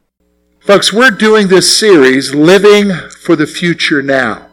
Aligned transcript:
Folks, 0.59 0.93
we're 0.93 1.09
doing 1.09 1.47
this 1.47 1.75
series, 1.75 2.35
Living 2.35 2.91
for 3.23 3.35
the 3.35 3.47
Future 3.47 4.03
Now. 4.03 4.46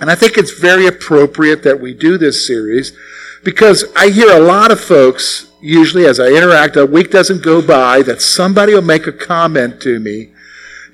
And 0.00 0.10
I 0.10 0.14
think 0.14 0.36
it's 0.36 0.58
very 0.58 0.86
appropriate 0.86 1.62
that 1.64 1.80
we 1.80 1.94
do 1.94 2.18
this 2.18 2.46
series 2.46 2.96
because 3.44 3.84
I 3.96 4.10
hear 4.10 4.30
a 4.30 4.40
lot 4.40 4.70
of 4.70 4.80
folks, 4.80 5.50
usually 5.60 6.06
as 6.06 6.20
I 6.20 6.28
interact, 6.28 6.76
a 6.76 6.86
week 6.86 7.10
doesn't 7.10 7.42
go 7.42 7.60
by 7.60 8.02
that 8.02 8.20
somebody 8.20 8.74
will 8.74 8.82
make 8.82 9.06
a 9.06 9.12
comment 9.12 9.80
to 9.82 9.98
me 9.98 10.32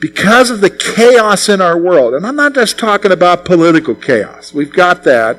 because 0.00 0.50
of 0.50 0.60
the 0.60 0.70
chaos 0.70 1.48
in 1.48 1.60
our 1.60 1.78
world. 1.78 2.14
And 2.14 2.27
I'm 2.27 2.36
not 2.36 2.54
just 2.54 2.78
talking 2.78 3.12
about 3.12 3.44
political 3.44 3.94
chaos. 3.94 4.52
We've 4.52 4.72
got 4.72 5.05
that. 5.05 5.38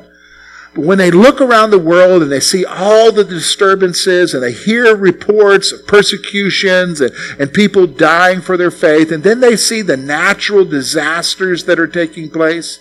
But 0.73 0.85
when 0.85 0.97
they 0.97 1.11
look 1.11 1.39
around 1.39 1.69
the 1.69 1.79
world 1.79 2.21
and 2.21 2.31
they 2.31 2.41
see 2.41 2.66
all 2.66 3.11
the 3.11 3.23
disturbances 3.23 4.33
and 4.33 4.43
they 4.43 4.52
hear 4.52 4.95
reports 4.95 5.71
of 5.71 5.88
persecutions 5.88 6.99
and, 6.99 7.13
and 7.39 7.53
people 7.53 7.88
dying 7.88 8.41
for 8.41 8.57
their 8.57 8.71
faith, 8.71 9.11
and 9.11 9.23
then 9.23 9.39
they 9.39 9.55
see 9.55 9.81
the 9.81 9.95
natural 9.95 10.66
disasters 10.66 11.63
that 11.63 11.79
are 11.79 11.88
taking 11.88 12.29
place, 12.29 12.79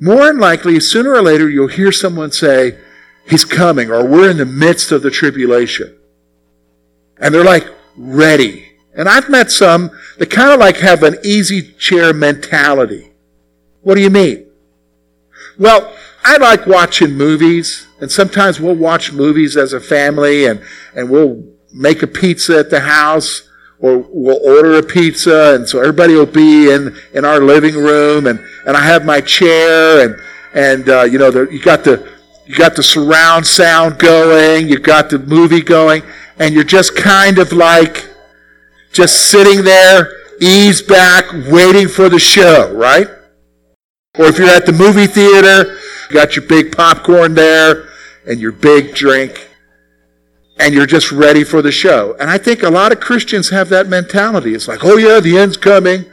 more 0.00 0.26
than 0.26 0.38
likely, 0.38 0.80
sooner 0.80 1.12
or 1.12 1.22
later, 1.22 1.48
you'll 1.48 1.68
hear 1.68 1.92
someone 1.92 2.32
say, 2.32 2.78
He's 3.26 3.44
coming, 3.44 3.90
or 3.90 4.04
we're 4.04 4.30
in 4.30 4.36
the 4.36 4.44
midst 4.44 4.92
of 4.92 5.02
the 5.02 5.10
tribulation. 5.10 5.96
And 7.18 7.34
they're 7.34 7.44
like, 7.44 7.66
ready. 7.96 8.72
And 8.94 9.08
I've 9.08 9.28
met 9.28 9.50
some 9.50 9.90
that 10.18 10.30
kind 10.30 10.52
of 10.52 10.60
like 10.60 10.76
have 10.78 11.02
an 11.02 11.16
easy 11.24 11.72
chair 11.72 12.12
mentality. 12.12 13.12
What 13.82 13.94
do 13.94 14.02
you 14.02 14.10
mean? 14.10 14.46
Well, 15.58 15.96
I 16.22 16.36
like 16.38 16.66
watching 16.66 17.12
movies, 17.12 17.86
and 18.00 18.10
sometimes 18.10 18.60
we'll 18.60 18.74
watch 18.74 19.12
movies 19.12 19.56
as 19.56 19.72
a 19.72 19.80
family, 19.80 20.46
and, 20.46 20.62
and 20.94 21.10
we'll 21.10 21.44
make 21.72 22.02
a 22.02 22.06
pizza 22.06 22.58
at 22.58 22.70
the 22.70 22.80
house, 22.80 23.48
or 23.84 23.98
we'll 24.08 24.40
order 24.42 24.78
a 24.78 24.82
pizza, 24.82 25.54
and 25.54 25.68
so 25.68 25.78
everybody 25.78 26.14
will 26.14 26.24
be 26.24 26.70
in, 26.70 26.96
in 27.12 27.26
our 27.26 27.38
living 27.38 27.74
room, 27.74 28.26
and, 28.26 28.40
and 28.66 28.78
I 28.78 28.80
have 28.80 29.04
my 29.04 29.20
chair, 29.20 30.08
and, 30.08 30.16
and 30.54 30.88
uh, 30.88 31.02
you 31.02 31.18
know, 31.18 31.30
the, 31.30 31.42
you 31.52 31.60
got 31.60 31.84
the 31.84 32.10
you 32.46 32.54
got 32.56 32.76
the 32.76 32.82
surround 32.82 33.46
sound 33.46 33.98
going, 33.98 34.68
you 34.68 34.78
got 34.78 35.10
the 35.10 35.18
movie 35.18 35.60
going, 35.60 36.02
and 36.38 36.54
you're 36.54 36.64
just 36.64 36.96
kind 36.96 37.38
of 37.38 37.52
like 37.52 38.08
just 38.90 39.30
sitting 39.30 39.64
there, 39.64 40.10
ease 40.40 40.80
back, 40.80 41.26
waiting 41.50 41.86
for 41.86 42.08
the 42.08 42.18
show, 42.18 42.72
right? 42.72 43.08
Or 44.18 44.26
if 44.26 44.38
you're 44.38 44.48
at 44.48 44.64
the 44.64 44.72
movie 44.72 45.06
theater, 45.06 45.76
you 46.08 46.14
got 46.14 46.36
your 46.36 46.46
big 46.46 46.74
popcorn 46.74 47.34
there 47.34 47.88
and 48.26 48.40
your 48.40 48.52
big 48.52 48.94
drink, 48.94 49.50
and 50.58 50.74
you're 50.74 50.86
just 50.86 51.10
ready 51.10 51.44
for 51.44 51.62
the 51.62 51.72
show. 51.72 52.16
And 52.20 52.30
I 52.30 52.38
think 52.38 52.62
a 52.62 52.70
lot 52.70 52.92
of 52.92 53.00
Christians 53.00 53.50
have 53.50 53.68
that 53.70 53.88
mentality. 53.88 54.54
It's 54.54 54.68
like, 54.68 54.84
oh 54.84 54.96
yeah, 54.96 55.20
the 55.20 55.36
end's 55.36 55.56
coming. 55.56 56.04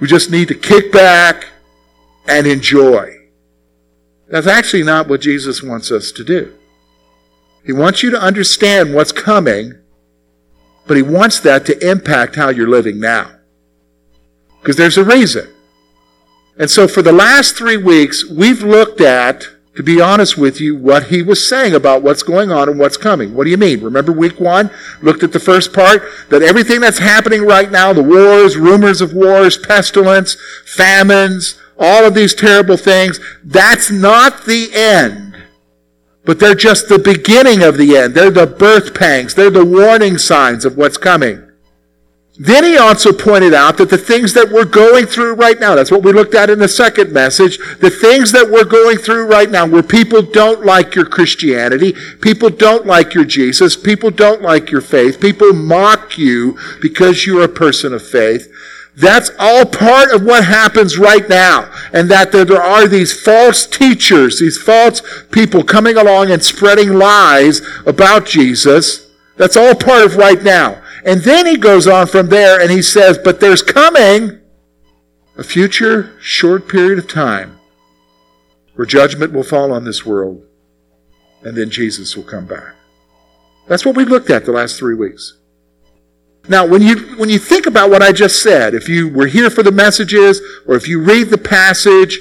We 0.00 0.06
just 0.06 0.30
need 0.30 0.48
to 0.48 0.54
kick 0.54 0.92
back 0.92 1.46
and 2.26 2.46
enjoy. 2.46 3.28
That's 4.28 4.46
actually 4.46 4.84
not 4.84 5.08
what 5.08 5.20
Jesus 5.20 5.62
wants 5.62 5.90
us 5.90 6.10
to 6.12 6.24
do. 6.24 6.54
He 7.64 7.72
wants 7.72 8.02
you 8.02 8.10
to 8.10 8.20
understand 8.20 8.94
what's 8.94 9.12
coming, 9.12 9.74
but 10.86 10.96
he 10.96 11.02
wants 11.02 11.38
that 11.40 11.66
to 11.66 11.88
impact 11.88 12.36
how 12.36 12.48
you're 12.48 12.68
living 12.68 12.98
now. 12.98 13.30
Because 14.60 14.76
there's 14.76 14.96
a 14.96 15.04
reason. 15.04 15.52
And 16.56 16.70
so 16.70 16.86
for 16.86 17.02
the 17.02 17.12
last 17.12 17.56
three 17.56 17.76
weeks, 17.76 18.28
we've 18.28 18.62
looked 18.62 19.00
at 19.00 19.46
to 19.74 19.82
be 19.82 20.00
honest 20.00 20.36
with 20.36 20.60
you, 20.60 20.76
what 20.76 21.04
he 21.04 21.22
was 21.22 21.48
saying 21.48 21.74
about 21.74 22.02
what's 22.02 22.22
going 22.22 22.50
on 22.50 22.68
and 22.68 22.78
what's 22.78 22.98
coming. 22.98 23.34
What 23.34 23.44
do 23.44 23.50
you 23.50 23.56
mean? 23.56 23.80
Remember 23.80 24.12
week 24.12 24.38
one? 24.38 24.70
Looked 25.00 25.22
at 25.22 25.32
the 25.32 25.40
first 25.40 25.72
part? 25.72 26.02
That 26.28 26.42
everything 26.42 26.80
that's 26.80 26.98
happening 26.98 27.42
right 27.42 27.70
now, 27.70 27.92
the 27.92 28.02
wars, 28.02 28.56
rumors 28.56 29.00
of 29.00 29.14
wars, 29.14 29.56
pestilence, 29.56 30.36
famines, 30.66 31.58
all 31.78 32.04
of 32.04 32.14
these 32.14 32.34
terrible 32.34 32.76
things, 32.76 33.18
that's 33.42 33.90
not 33.90 34.44
the 34.44 34.68
end. 34.74 35.36
But 36.24 36.38
they're 36.38 36.54
just 36.54 36.88
the 36.88 36.98
beginning 36.98 37.62
of 37.62 37.78
the 37.78 37.96
end. 37.96 38.14
They're 38.14 38.30
the 38.30 38.46
birth 38.46 38.94
pangs. 38.94 39.34
They're 39.34 39.50
the 39.50 39.64
warning 39.64 40.18
signs 40.18 40.64
of 40.64 40.76
what's 40.76 40.98
coming. 40.98 41.51
Then 42.38 42.64
he 42.64 42.78
also 42.78 43.12
pointed 43.12 43.52
out 43.52 43.76
that 43.76 43.90
the 43.90 43.98
things 43.98 44.32
that 44.32 44.50
we're 44.50 44.64
going 44.64 45.04
through 45.04 45.34
right 45.34 45.60
now, 45.60 45.74
that's 45.74 45.90
what 45.90 46.02
we 46.02 46.12
looked 46.12 46.34
at 46.34 46.48
in 46.48 46.58
the 46.58 46.68
second 46.68 47.12
message, 47.12 47.58
the 47.80 47.90
things 47.90 48.32
that 48.32 48.50
we're 48.50 48.64
going 48.64 48.96
through 48.96 49.26
right 49.26 49.50
now 49.50 49.66
where 49.66 49.82
people 49.82 50.22
don't 50.22 50.64
like 50.64 50.94
your 50.94 51.04
Christianity, 51.04 51.94
people 52.22 52.48
don't 52.48 52.86
like 52.86 53.12
your 53.12 53.26
Jesus, 53.26 53.76
people 53.76 54.10
don't 54.10 54.40
like 54.40 54.70
your 54.70 54.80
faith, 54.80 55.20
people 55.20 55.52
mock 55.52 56.16
you 56.16 56.58
because 56.80 57.26
you're 57.26 57.44
a 57.44 57.48
person 57.48 57.92
of 57.92 58.06
faith. 58.06 58.50
That's 58.96 59.30
all 59.38 59.66
part 59.66 60.10
of 60.10 60.22
what 60.22 60.44
happens 60.44 60.98
right 60.98 61.26
now. 61.28 61.70
And 61.92 62.10
that 62.10 62.32
there 62.32 62.62
are 62.62 62.88
these 62.88 63.18
false 63.18 63.66
teachers, 63.66 64.40
these 64.40 64.60
false 64.60 65.02
people 65.30 65.62
coming 65.62 65.96
along 65.96 66.30
and 66.30 66.42
spreading 66.42 66.94
lies 66.94 67.60
about 67.86 68.26
Jesus. 68.26 69.10
That's 69.36 69.56
all 69.56 69.74
part 69.74 70.04
of 70.04 70.16
right 70.16 70.42
now. 70.42 70.81
And 71.04 71.22
then 71.22 71.46
he 71.46 71.56
goes 71.56 71.86
on 71.86 72.06
from 72.06 72.28
there 72.28 72.60
and 72.60 72.70
he 72.70 72.82
says, 72.82 73.18
But 73.18 73.40
there's 73.40 73.62
coming 73.62 74.40
a 75.36 75.42
future 75.42 76.16
short 76.20 76.68
period 76.68 76.98
of 76.98 77.08
time 77.08 77.58
where 78.74 78.86
judgment 78.86 79.32
will 79.32 79.42
fall 79.42 79.72
on 79.72 79.84
this 79.84 80.06
world 80.06 80.46
and 81.42 81.56
then 81.56 81.70
Jesus 81.70 82.16
will 82.16 82.24
come 82.24 82.46
back. 82.46 82.74
That's 83.66 83.84
what 83.84 83.96
we've 83.96 84.08
looked 84.08 84.30
at 84.30 84.44
the 84.44 84.52
last 84.52 84.78
three 84.78 84.94
weeks. 84.94 85.38
Now, 86.48 86.66
when 86.66 86.82
you, 86.82 86.96
when 87.16 87.28
you 87.28 87.38
think 87.38 87.66
about 87.66 87.90
what 87.90 88.02
I 88.02 88.12
just 88.12 88.42
said, 88.42 88.74
if 88.74 88.88
you 88.88 89.08
were 89.08 89.26
here 89.26 89.48
for 89.48 89.62
the 89.62 89.70
messages, 89.70 90.40
or 90.66 90.74
if 90.74 90.88
you 90.88 91.00
read 91.00 91.28
the 91.28 91.38
passage, 91.38 92.18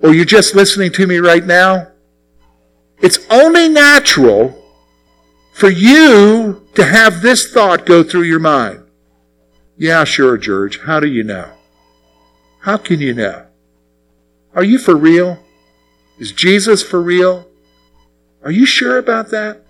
or 0.00 0.12
you're 0.12 0.24
just 0.24 0.56
listening 0.56 0.90
to 0.92 1.06
me 1.06 1.18
right 1.18 1.44
now, 1.44 1.92
it's 3.00 3.20
only 3.30 3.68
natural 3.68 4.60
for 5.54 5.70
you 5.70 6.61
to 6.74 6.84
have 6.84 7.22
this 7.22 7.50
thought 7.50 7.86
go 7.86 8.02
through 8.02 8.22
your 8.22 8.38
mind. 8.38 8.84
Yeah, 9.76 10.04
sure, 10.04 10.38
George. 10.38 10.80
How 10.80 11.00
do 11.00 11.06
you 11.06 11.22
know? 11.22 11.52
How 12.60 12.76
can 12.76 13.00
you 13.00 13.14
know? 13.14 13.46
Are 14.54 14.64
you 14.64 14.78
for 14.78 14.94
real? 14.94 15.38
Is 16.18 16.32
Jesus 16.32 16.82
for 16.82 17.02
real? 17.02 17.48
Are 18.44 18.50
you 18.50 18.66
sure 18.66 18.98
about 18.98 19.30
that? 19.30 19.62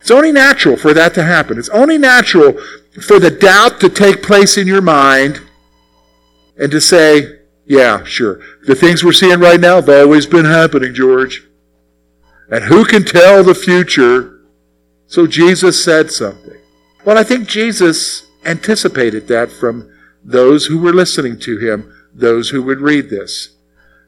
It's 0.00 0.10
only 0.10 0.32
natural 0.32 0.76
for 0.76 0.94
that 0.94 1.14
to 1.14 1.22
happen. 1.22 1.58
It's 1.58 1.68
only 1.70 1.98
natural 1.98 2.54
for 3.02 3.18
the 3.18 3.30
doubt 3.30 3.80
to 3.80 3.88
take 3.88 4.22
place 4.22 4.56
in 4.56 4.66
your 4.66 4.80
mind 4.80 5.40
and 6.56 6.70
to 6.70 6.80
say, 6.80 7.38
yeah, 7.66 8.04
sure. 8.04 8.40
The 8.66 8.74
things 8.74 9.04
we're 9.04 9.12
seeing 9.12 9.40
right 9.40 9.60
now 9.60 9.76
have 9.76 9.88
always 9.88 10.26
been 10.26 10.46
happening, 10.46 10.94
George. 10.94 11.46
And 12.50 12.64
who 12.64 12.84
can 12.84 13.04
tell 13.04 13.44
the 13.44 13.54
future? 13.54 14.37
So 15.08 15.26
Jesus 15.26 15.82
said 15.82 16.10
something. 16.10 16.58
Well, 17.04 17.16
I 17.16 17.24
think 17.24 17.48
Jesus 17.48 18.26
anticipated 18.44 19.26
that 19.28 19.50
from 19.50 19.90
those 20.22 20.66
who 20.66 20.78
were 20.78 20.92
listening 20.92 21.38
to 21.40 21.56
him, 21.56 21.90
those 22.14 22.50
who 22.50 22.62
would 22.62 22.80
read 22.80 23.08
this. 23.08 23.56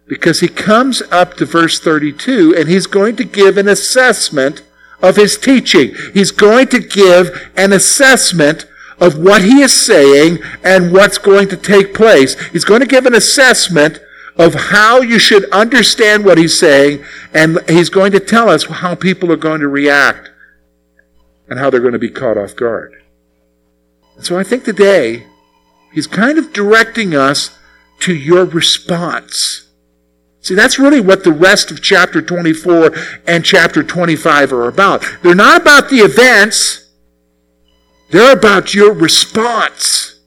Because 0.07 0.41
he 0.41 0.49
comes 0.49 1.01
up 1.11 1.35
to 1.39 1.47
verse 1.47 1.81
32 1.81 2.55
and 2.55 2.69
he's 2.69 2.87
going 2.87 3.17
to 3.17 3.25
give 3.25 3.57
an 3.57 3.67
assessment 3.67 4.63
of 5.01 5.17
his 5.17 5.39
teaching. 5.39 5.95
He's 6.13 6.33
going 6.33 6.69
to 6.69 6.81
give 6.81 7.51
an 7.57 7.73
assessment 7.73 8.67
of 8.99 9.19
what 9.19 9.43
he 9.43 9.63
is 9.63 9.73
saying 9.73 10.41
and 10.63 10.93
what's 10.93 11.17
going 11.17 11.49
to 11.49 11.57
take 11.57 11.95
place. 11.95 12.39
He's 12.51 12.67
going 12.67 12.81
to 12.81 12.87
give 12.87 13.07
an 13.07 13.15
assessment 13.15 14.01
of 14.37 14.55
how 14.55 15.01
you 15.01 15.19
should 15.19 15.49
understand 15.51 16.27
what 16.27 16.37
he's 16.37 16.59
saying, 16.59 17.03
and 17.33 17.59
he's 17.69 17.89
going 17.89 18.13
to 18.13 18.21
tell 18.21 18.51
us 18.51 18.65
how 18.67 18.95
people 18.95 19.33
are 19.33 19.37
going 19.37 19.61
to 19.61 19.69
react 19.69 20.31
and 21.51 21.59
how 21.59 21.69
they're 21.69 21.81
going 21.81 21.93
to 21.93 21.99
be 21.99 22.09
caught 22.09 22.39
off 22.39 22.57
guard. 22.57 22.95
And 24.17 24.25
so 24.25 24.39
I 24.39 24.45
think 24.45 24.65
today, 24.65 25.27
he's 25.93 26.07
kind 26.07 26.39
of 26.39 26.53
directing 26.53 27.15
us 27.15 27.59
to 28.01 28.15
your 28.15 28.47
response. 28.47 29.69
See, 30.41 30.55
that's 30.55 30.79
really 30.79 31.01
what 31.01 31.25
the 31.25 31.33
rest 31.33 31.71
of 31.71 31.83
chapter 31.83 32.23
24 32.23 32.93
and 33.27 33.45
chapter 33.45 33.83
25 33.83 34.53
are 34.53 34.69
about. 34.69 35.05
They're 35.23 35.35
not 35.35 35.61
about 35.61 35.91
the 35.91 35.99
events, 35.99 36.89
they're 38.11 38.33
about 38.33 38.73
your 38.73 38.95
response. 38.95 40.21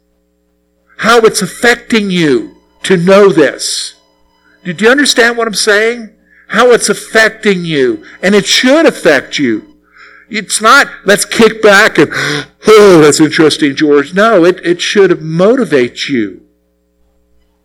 How 0.98 1.20
it's 1.20 1.42
affecting 1.42 2.12
you 2.12 2.58
to 2.84 2.96
know 2.96 3.30
this. 3.30 3.96
Did 4.64 4.80
you 4.80 4.90
understand 4.90 5.38
what 5.38 5.48
I'm 5.48 5.54
saying? 5.54 6.16
How 6.48 6.72
it's 6.72 6.88
affecting 6.88 7.66
you. 7.66 8.06
And 8.22 8.36
it 8.36 8.46
should 8.46 8.86
affect 8.86 9.38
you. 9.38 9.73
It's 10.36 10.60
not, 10.60 10.88
let's 11.06 11.26
kick 11.26 11.62
back 11.62 12.00
and, 12.00 12.10
oh, 12.12 13.02
that's 13.02 13.20
interesting, 13.20 13.76
George. 13.76 14.16
No, 14.16 14.44
it, 14.44 14.60
it 14.66 14.82
should 14.82 15.22
motivate 15.22 16.10
you. 16.10 16.48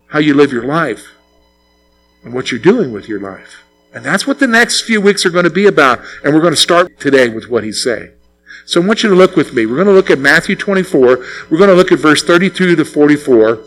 How 0.08 0.18
you 0.18 0.34
live 0.34 0.52
your 0.52 0.66
life 0.66 1.14
and 2.22 2.34
what 2.34 2.50
you're 2.50 2.60
doing 2.60 2.92
with 2.92 3.08
your 3.08 3.20
life. 3.20 3.62
And 3.94 4.04
that's 4.04 4.26
what 4.26 4.38
the 4.38 4.46
next 4.46 4.82
few 4.82 5.00
weeks 5.00 5.24
are 5.24 5.30
going 5.30 5.44
to 5.44 5.50
be 5.50 5.66
about. 5.66 6.00
And 6.22 6.34
we're 6.34 6.42
going 6.42 6.52
to 6.52 6.60
start 6.60 7.00
today 7.00 7.30
with 7.30 7.48
what 7.48 7.64
he's 7.64 7.82
saying. 7.82 8.12
So 8.66 8.82
I 8.82 8.86
want 8.86 9.02
you 9.02 9.08
to 9.08 9.14
look 9.14 9.34
with 9.34 9.54
me. 9.54 9.64
We're 9.64 9.76
going 9.76 9.86
to 9.86 9.94
look 9.94 10.10
at 10.10 10.18
Matthew 10.18 10.54
24. 10.54 11.00
We're 11.50 11.56
going 11.56 11.70
to 11.70 11.74
look 11.74 11.90
at 11.90 12.00
verse 12.00 12.22
32 12.22 12.76
to 12.76 12.84
44. 12.84 13.64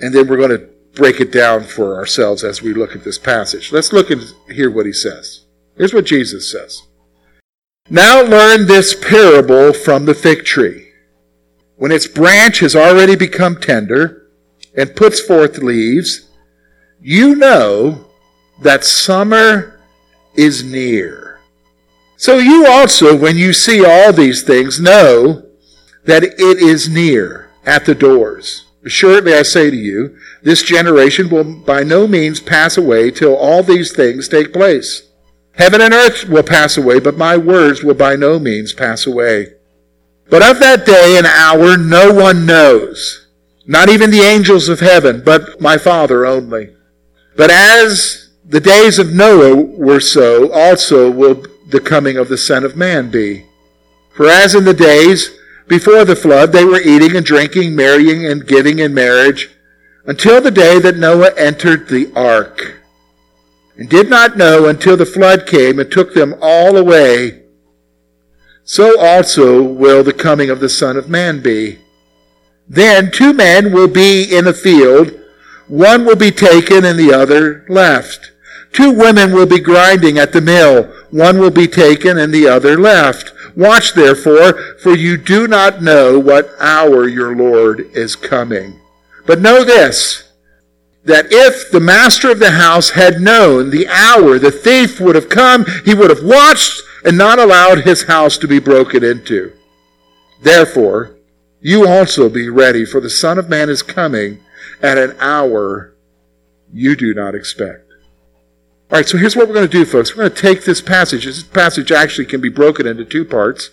And 0.00 0.14
then 0.14 0.28
we're 0.28 0.36
going 0.36 0.56
to 0.56 0.68
break 0.94 1.20
it 1.20 1.32
down 1.32 1.64
for 1.64 1.96
ourselves 1.96 2.44
as 2.44 2.62
we 2.62 2.74
look 2.74 2.94
at 2.94 3.02
this 3.02 3.18
passage. 3.18 3.72
Let's 3.72 3.92
look 3.92 4.08
and 4.10 4.22
hear 4.48 4.70
what 4.70 4.86
he 4.86 4.92
says. 4.92 5.46
Here's 5.76 5.92
what 5.92 6.06
Jesus 6.06 6.48
says. 6.48 6.82
Now 7.90 8.22
learn 8.22 8.66
this 8.66 8.94
parable 8.94 9.72
from 9.72 10.04
the 10.04 10.14
fig 10.14 10.44
tree. 10.44 10.88
When 11.76 11.90
its 11.90 12.06
branch 12.06 12.60
has 12.60 12.76
already 12.76 13.16
become 13.16 13.56
tender 13.56 14.28
and 14.76 14.94
puts 14.94 15.20
forth 15.20 15.58
leaves, 15.58 16.28
you 17.00 17.34
know 17.34 18.06
that 18.60 18.84
summer 18.84 19.80
is 20.34 20.62
near. 20.62 21.40
So 22.18 22.36
you 22.38 22.66
also, 22.66 23.16
when 23.16 23.38
you 23.38 23.54
see 23.54 23.82
all 23.82 24.12
these 24.12 24.42
things, 24.42 24.78
know 24.78 25.46
that 26.04 26.24
it 26.24 26.38
is 26.38 26.90
near 26.90 27.48
at 27.64 27.86
the 27.86 27.94
doors. 27.94 28.66
Assuredly, 28.84 29.32
I 29.32 29.42
say 29.42 29.70
to 29.70 29.76
you, 29.76 30.18
this 30.42 30.62
generation 30.62 31.30
will 31.30 31.44
by 31.44 31.84
no 31.84 32.06
means 32.06 32.40
pass 32.40 32.76
away 32.76 33.10
till 33.10 33.34
all 33.34 33.62
these 33.62 33.92
things 33.92 34.28
take 34.28 34.52
place. 34.52 35.07
Heaven 35.58 35.80
and 35.80 35.92
earth 35.92 36.28
will 36.28 36.44
pass 36.44 36.76
away, 36.76 37.00
but 37.00 37.16
my 37.16 37.36
words 37.36 37.82
will 37.82 37.94
by 37.94 38.14
no 38.14 38.38
means 38.38 38.72
pass 38.72 39.06
away. 39.06 39.54
But 40.30 40.48
of 40.48 40.60
that 40.60 40.86
day 40.86 41.16
and 41.18 41.26
hour 41.26 41.76
no 41.76 42.12
one 42.12 42.46
knows, 42.46 43.26
not 43.66 43.88
even 43.88 44.12
the 44.12 44.20
angels 44.20 44.68
of 44.68 44.78
heaven, 44.78 45.20
but 45.24 45.60
my 45.60 45.76
Father 45.76 46.24
only. 46.24 46.76
But 47.36 47.50
as 47.50 48.30
the 48.46 48.60
days 48.60 49.00
of 49.00 49.12
Noah 49.12 49.56
were 49.56 50.00
so, 50.00 50.52
also 50.52 51.10
will 51.10 51.42
the 51.68 51.80
coming 51.80 52.16
of 52.16 52.28
the 52.28 52.38
Son 52.38 52.64
of 52.64 52.76
Man 52.76 53.10
be. 53.10 53.44
For 54.14 54.26
as 54.26 54.54
in 54.54 54.64
the 54.64 54.74
days 54.74 55.30
before 55.66 56.04
the 56.04 56.16
flood, 56.16 56.52
they 56.52 56.64
were 56.64 56.80
eating 56.80 57.16
and 57.16 57.26
drinking, 57.26 57.74
marrying 57.74 58.24
and 58.24 58.46
giving 58.46 58.78
in 58.78 58.94
marriage, 58.94 59.50
until 60.06 60.40
the 60.40 60.50
day 60.52 60.78
that 60.78 60.96
Noah 60.96 61.32
entered 61.36 61.88
the 61.88 62.12
ark, 62.14 62.77
and 63.78 63.88
did 63.88 64.10
not 64.10 64.36
know 64.36 64.68
until 64.68 64.96
the 64.96 65.06
flood 65.06 65.46
came 65.46 65.78
and 65.78 65.90
took 65.90 66.12
them 66.12 66.34
all 66.42 66.76
away. 66.76 67.44
So 68.64 69.00
also 69.00 69.62
will 69.62 70.04
the 70.04 70.12
coming 70.12 70.50
of 70.50 70.60
the 70.60 70.68
Son 70.68 70.96
of 70.96 71.08
Man 71.08 71.40
be. 71.40 71.78
Then 72.68 73.10
two 73.10 73.32
men 73.32 73.72
will 73.72 73.88
be 73.88 74.24
in 74.24 74.46
a 74.46 74.52
field, 74.52 75.18
one 75.68 76.04
will 76.04 76.16
be 76.16 76.30
taken 76.30 76.84
and 76.84 76.98
the 76.98 77.14
other 77.14 77.64
left. 77.68 78.32
Two 78.72 78.92
women 78.92 79.32
will 79.32 79.46
be 79.46 79.60
grinding 79.60 80.18
at 80.18 80.32
the 80.32 80.40
mill. 80.40 80.84
One 81.10 81.38
will 81.38 81.50
be 81.50 81.66
taken 81.66 82.18
and 82.18 82.32
the 82.32 82.46
other 82.46 82.78
left. 82.78 83.32
Watch 83.56 83.94
therefore, 83.94 84.52
for 84.82 84.94
you 84.94 85.16
do 85.16 85.48
not 85.48 85.82
know 85.82 86.18
what 86.18 86.50
hour 86.60 87.08
your 87.08 87.34
Lord 87.34 87.80
is 87.94 88.14
coming. 88.14 88.78
But 89.26 89.40
know 89.40 89.64
this, 89.64 90.27
that 91.08 91.26
if 91.30 91.70
the 91.70 91.80
master 91.80 92.30
of 92.30 92.38
the 92.38 92.52
house 92.52 92.90
had 92.90 93.20
known 93.20 93.70
the 93.70 93.88
hour 93.88 94.38
the 94.38 94.52
thief 94.52 95.00
would 95.00 95.14
have 95.14 95.28
come, 95.28 95.64
he 95.84 95.94
would 95.94 96.10
have 96.10 96.22
watched 96.22 96.80
and 97.04 97.16
not 97.16 97.38
allowed 97.38 97.80
his 97.80 98.04
house 98.04 98.36
to 98.38 98.46
be 98.46 98.58
broken 98.58 99.02
into. 99.02 99.52
Therefore, 100.42 101.16
you 101.60 101.88
also 101.88 102.28
be 102.28 102.48
ready, 102.48 102.84
for 102.84 103.00
the 103.00 103.10
Son 103.10 103.38
of 103.38 103.48
Man 103.48 103.68
is 103.68 103.82
coming 103.82 104.40
at 104.82 104.98
an 104.98 105.16
hour 105.18 105.94
you 106.72 106.94
do 106.94 107.14
not 107.14 107.34
expect. 107.34 107.88
All 108.90 108.98
right, 108.98 109.08
so 109.08 109.18
here's 109.18 109.34
what 109.34 109.48
we're 109.48 109.54
going 109.54 109.68
to 109.68 109.78
do, 109.78 109.84
folks. 109.84 110.14
We're 110.14 110.28
going 110.28 110.34
to 110.34 110.42
take 110.42 110.64
this 110.64 110.80
passage. 110.80 111.24
This 111.24 111.42
passage 111.42 111.90
actually 111.90 112.26
can 112.26 112.40
be 112.40 112.48
broken 112.48 112.86
into 112.86 113.04
two 113.04 113.24
parts. 113.24 113.70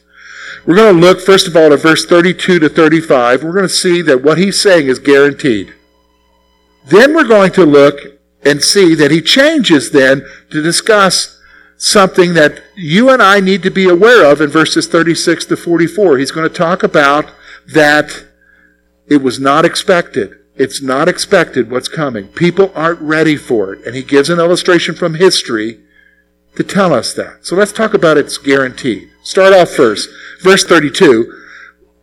We're 0.65 0.75
going 0.75 0.95
to 0.95 1.01
look, 1.01 1.21
first 1.21 1.47
of 1.47 1.55
all, 1.55 1.73
at 1.73 1.81
verse 1.81 2.05
32 2.05 2.59
to 2.59 2.69
35. 2.69 3.43
We're 3.43 3.51
going 3.51 3.63
to 3.63 3.69
see 3.69 4.01
that 4.01 4.23
what 4.23 4.37
he's 4.37 4.59
saying 4.59 4.87
is 4.87 4.99
guaranteed. 4.99 5.73
Then 6.87 7.15
we're 7.15 7.27
going 7.27 7.51
to 7.53 7.65
look 7.65 7.99
and 8.43 8.61
see 8.61 8.93
that 8.95 9.11
he 9.11 9.21
changes 9.21 9.91
then 9.91 10.25
to 10.51 10.61
discuss 10.61 11.41
something 11.77 12.33
that 12.35 12.61
you 12.75 13.09
and 13.09 13.21
I 13.21 13.39
need 13.39 13.63
to 13.63 13.71
be 13.71 13.89
aware 13.89 14.31
of 14.31 14.39
in 14.39 14.49
verses 14.49 14.87
36 14.87 15.45
to 15.45 15.57
44. 15.57 16.17
He's 16.17 16.31
going 16.31 16.47
to 16.47 16.55
talk 16.55 16.83
about 16.83 17.25
that 17.73 18.25
it 19.07 19.21
was 19.21 19.39
not 19.39 19.65
expected. 19.65 20.37
It's 20.55 20.81
not 20.81 21.09
expected 21.09 21.69
what's 21.69 21.87
coming. 21.87 22.27
People 22.29 22.71
aren't 22.75 23.01
ready 23.01 23.35
for 23.35 23.73
it. 23.73 23.85
And 23.85 23.95
he 23.95 24.03
gives 24.03 24.29
an 24.29 24.39
illustration 24.39 24.95
from 24.95 25.15
history 25.15 25.81
to 26.55 26.63
tell 26.63 26.93
us 26.93 27.13
that. 27.13 27.45
So 27.45 27.55
let's 27.55 27.73
talk 27.73 27.93
about 27.93 28.17
its 28.17 28.37
guaranteed. 28.37 29.09
Start 29.23 29.53
off 29.53 29.69
first. 29.69 30.09
Verse 30.41 30.63
32. 30.63 31.44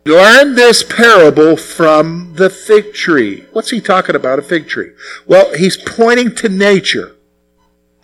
Learn 0.05 0.55
this 0.55 0.83
parable 0.83 1.55
from 1.55 2.33
the 2.35 2.49
fig 2.49 2.93
tree. 2.93 3.45
What's 3.53 3.69
he 3.69 3.79
talking 3.79 4.15
about, 4.15 4.39
a 4.39 4.41
fig 4.41 4.67
tree? 4.67 4.91
Well, 5.25 5.55
he's 5.55 5.77
pointing 5.77 6.35
to 6.35 6.49
nature. 6.49 7.15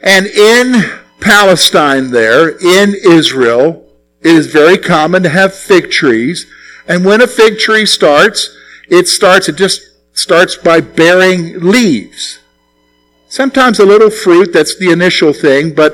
And 0.02 0.26
in 0.26 0.84
Palestine 1.20 2.12
there, 2.12 2.50
in 2.50 2.96
Israel, 3.06 3.86
it 4.22 4.34
is 4.34 4.48
very 4.48 4.78
common 4.78 5.24
to 5.24 5.30
have 5.30 5.54
fig 5.54 5.92
trees. 5.92 6.46
And 6.88 7.04
when 7.04 7.22
a 7.22 7.28
fig 7.28 7.60
tree 7.60 7.86
starts, 7.86 8.56
it 8.90 9.08
starts, 9.08 9.50
it 9.50 9.58
just 9.58 9.82
starts 10.14 10.56
by 10.56 10.80
bearing 10.80 11.60
leaves. 11.60 12.40
Sometimes 13.28 13.78
a 13.78 13.86
little 13.86 14.10
fruit, 14.10 14.54
that's 14.54 14.78
the 14.78 14.90
initial 14.90 15.34
thing, 15.34 15.76
but 15.76 15.94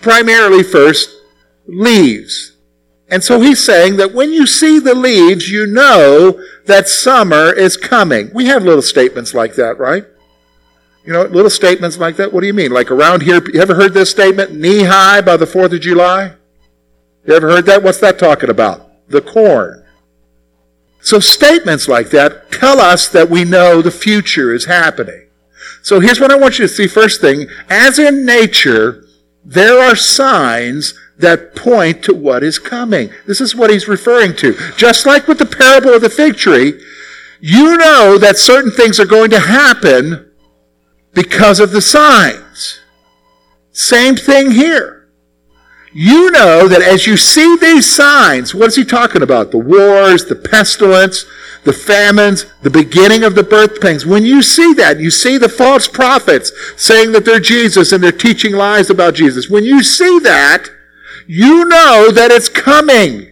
primarily 0.00 0.62
first, 0.62 1.10
leaves. 1.66 2.53
And 3.08 3.22
so 3.22 3.40
he's 3.40 3.62
saying 3.64 3.96
that 3.96 4.14
when 4.14 4.32
you 4.32 4.46
see 4.46 4.78
the 4.78 4.94
leaves, 4.94 5.50
you 5.50 5.66
know 5.66 6.40
that 6.66 6.88
summer 6.88 7.52
is 7.52 7.76
coming. 7.76 8.30
We 8.32 8.46
have 8.46 8.64
little 8.64 8.82
statements 8.82 9.34
like 9.34 9.54
that, 9.56 9.78
right? 9.78 10.04
You 11.04 11.12
know, 11.12 11.24
little 11.24 11.50
statements 11.50 11.98
like 11.98 12.16
that. 12.16 12.32
What 12.32 12.40
do 12.40 12.46
you 12.46 12.54
mean? 12.54 12.70
Like 12.70 12.90
around 12.90 13.22
here, 13.22 13.42
you 13.52 13.60
ever 13.60 13.74
heard 13.74 13.92
this 13.92 14.10
statement, 14.10 14.54
knee 14.54 14.84
high 14.84 15.20
by 15.20 15.36
the 15.36 15.44
4th 15.44 15.74
of 15.74 15.80
July? 15.82 16.32
You 17.26 17.34
ever 17.34 17.50
heard 17.50 17.66
that? 17.66 17.82
What's 17.82 18.00
that 18.00 18.18
talking 18.18 18.48
about? 18.48 19.08
The 19.08 19.20
corn. 19.20 19.84
So 21.02 21.20
statements 21.20 21.86
like 21.88 22.08
that 22.10 22.50
tell 22.50 22.80
us 22.80 23.08
that 23.08 23.28
we 23.28 23.44
know 23.44 23.82
the 23.82 23.90
future 23.90 24.54
is 24.54 24.64
happening. 24.64 25.28
So 25.82 26.00
here's 26.00 26.18
what 26.18 26.30
I 26.30 26.36
want 26.36 26.58
you 26.58 26.66
to 26.66 26.72
see 26.72 26.86
first 26.86 27.20
thing. 27.20 27.46
As 27.68 27.98
in 27.98 28.24
nature, 28.24 29.04
there 29.44 29.78
are 29.78 29.94
signs 29.94 30.94
that 31.18 31.54
point 31.54 32.02
to 32.04 32.14
what 32.14 32.42
is 32.42 32.58
coming. 32.58 33.10
This 33.26 33.40
is 33.40 33.54
what 33.54 33.70
he's 33.70 33.88
referring 33.88 34.34
to. 34.36 34.54
Just 34.76 35.06
like 35.06 35.28
with 35.28 35.38
the 35.38 35.46
parable 35.46 35.94
of 35.94 36.02
the 36.02 36.10
fig 36.10 36.36
tree, 36.36 36.80
you 37.40 37.76
know 37.76 38.18
that 38.18 38.36
certain 38.36 38.72
things 38.72 38.98
are 38.98 39.06
going 39.06 39.30
to 39.30 39.40
happen 39.40 40.30
because 41.12 41.60
of 41.60 41.70
the 41.70 41.80
signs. 41.80 42.80
Same 43.72 44.16
thing 44.16 44.52
here 44.52 45.04
you 45.96 46.32
know 46.32 46.66
that 46.66 46.82
as 46.82 47.06
you 47.06 47.16
see 47.16 47.56
these 47.56 47.90
signs, 47.90 48.52
what 48.52 48.66
is 48.66 48.74
he 48.74 48.84
talking 48.84 49.22
about? 49.22 49.52
The 49.52 49.58
wars, 49.58 50.24
the 50.24 50.34
pestilence, 50.34 51.24
the 51.62 51.72
famines, 51.72 52.46
the 52.62 52.70
beginning 52.70 53.22
of 53.22 53.36
the 53.36 53.44
birth 53.44 53.80
pangs. 53.80 54.04
When 54.04 54.24
you 54.24 54.42
see 54.42 54.74
that, 54.74 54.98
you 54.98 55.12
see 55.12 55.38
the 55.38 55.48
false 55.48 55.86
prophets 55.86 56.50
saying 56.76 57.12
that 57.12 57.24
they're 57.24 57.38
Jesus 57.38 57.92
and 57.92 58.02
they're 58.02 58.10
teaching 58.10 58.54
lies 58.54 58.90
about 58.90 59.14
Jesus. 59.14 59.48
When 59.48 59.62
you 59.62 59.84
see 59.84 60.18
that, 60.18 60.68
you 61.26 61.64
know 61.64 62.10
that 62.10 62.30
it's 62.30 62.48
coming. 62.48 63.30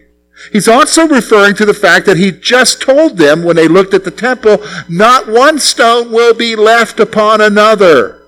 He's 0.51 0.67
also 0.67 1.07
referring 1.07 1.55
to 1.55 1.65
the 1.65 1.73
fact 1.73 2.05
that 2.05 2.17
he 2.17 2.31
just 2.31 2.81
told 2.81 3.17
them 3.17 3.43
when 3.43 3.55
they 3.55 3.67
looked 3.67 3.93
at 3.93 4.03
the 4.03 4.11
temple, 4.11 4.57
not 4.89 5.27
one 5.27 5.59
stone 5.59 6.11
will 6.11 6.33
be 6.33 6.55
left 6.55 6.99
upon 6.99 7.39
another. 7.41 8.21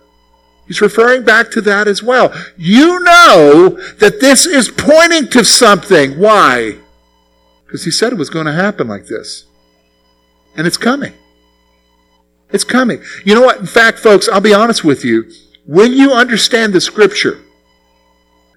He's 0.68 0.82
referring 0.82 1.24
back 1.24 1.52
to 1.52 1.62
that 1.62 1.88
as 1.88 2.02
well. 2.02 2.34
You 2.58 3.00
know 3.02 3.70
that 4.00 4.20
this 4.20 4.46
is 4.46 4.70
pointing 4.70 5.30
to 5.30 5.46
something. 5.46 6.18
Why? 6.18 6.78
Because 7.66 7.84
he 7.86 7.92
said 7.92 8.14
it 8.14 8.18
was 8.18 8.30
going 8.30 8.46
to 8.48 8.54
happen 8.54 8.88
like 8.88 9.06
this. 9.06 9.46
And 10.58 10.66
it's 10.66 10.78
coming. 10.78 11.14
It's 12.50 12.64
coming. 12.64 13.04
You 13.26 13.36
know 13.36 13.42
what? 13.42 13.60
In 13.60 13.68
fact, 13.68 14.00
folks, 14.00 14.30
I'll 14.30 14.42
be 14.42 14.54
honest 14.54 14.84
with 14.84 15.04
you. 15.04 15.30
When 15.66 15.92
you 15.92 16.14
understand 16.14 16.74
the 16.74 16.82
scripture, 16.82 17.40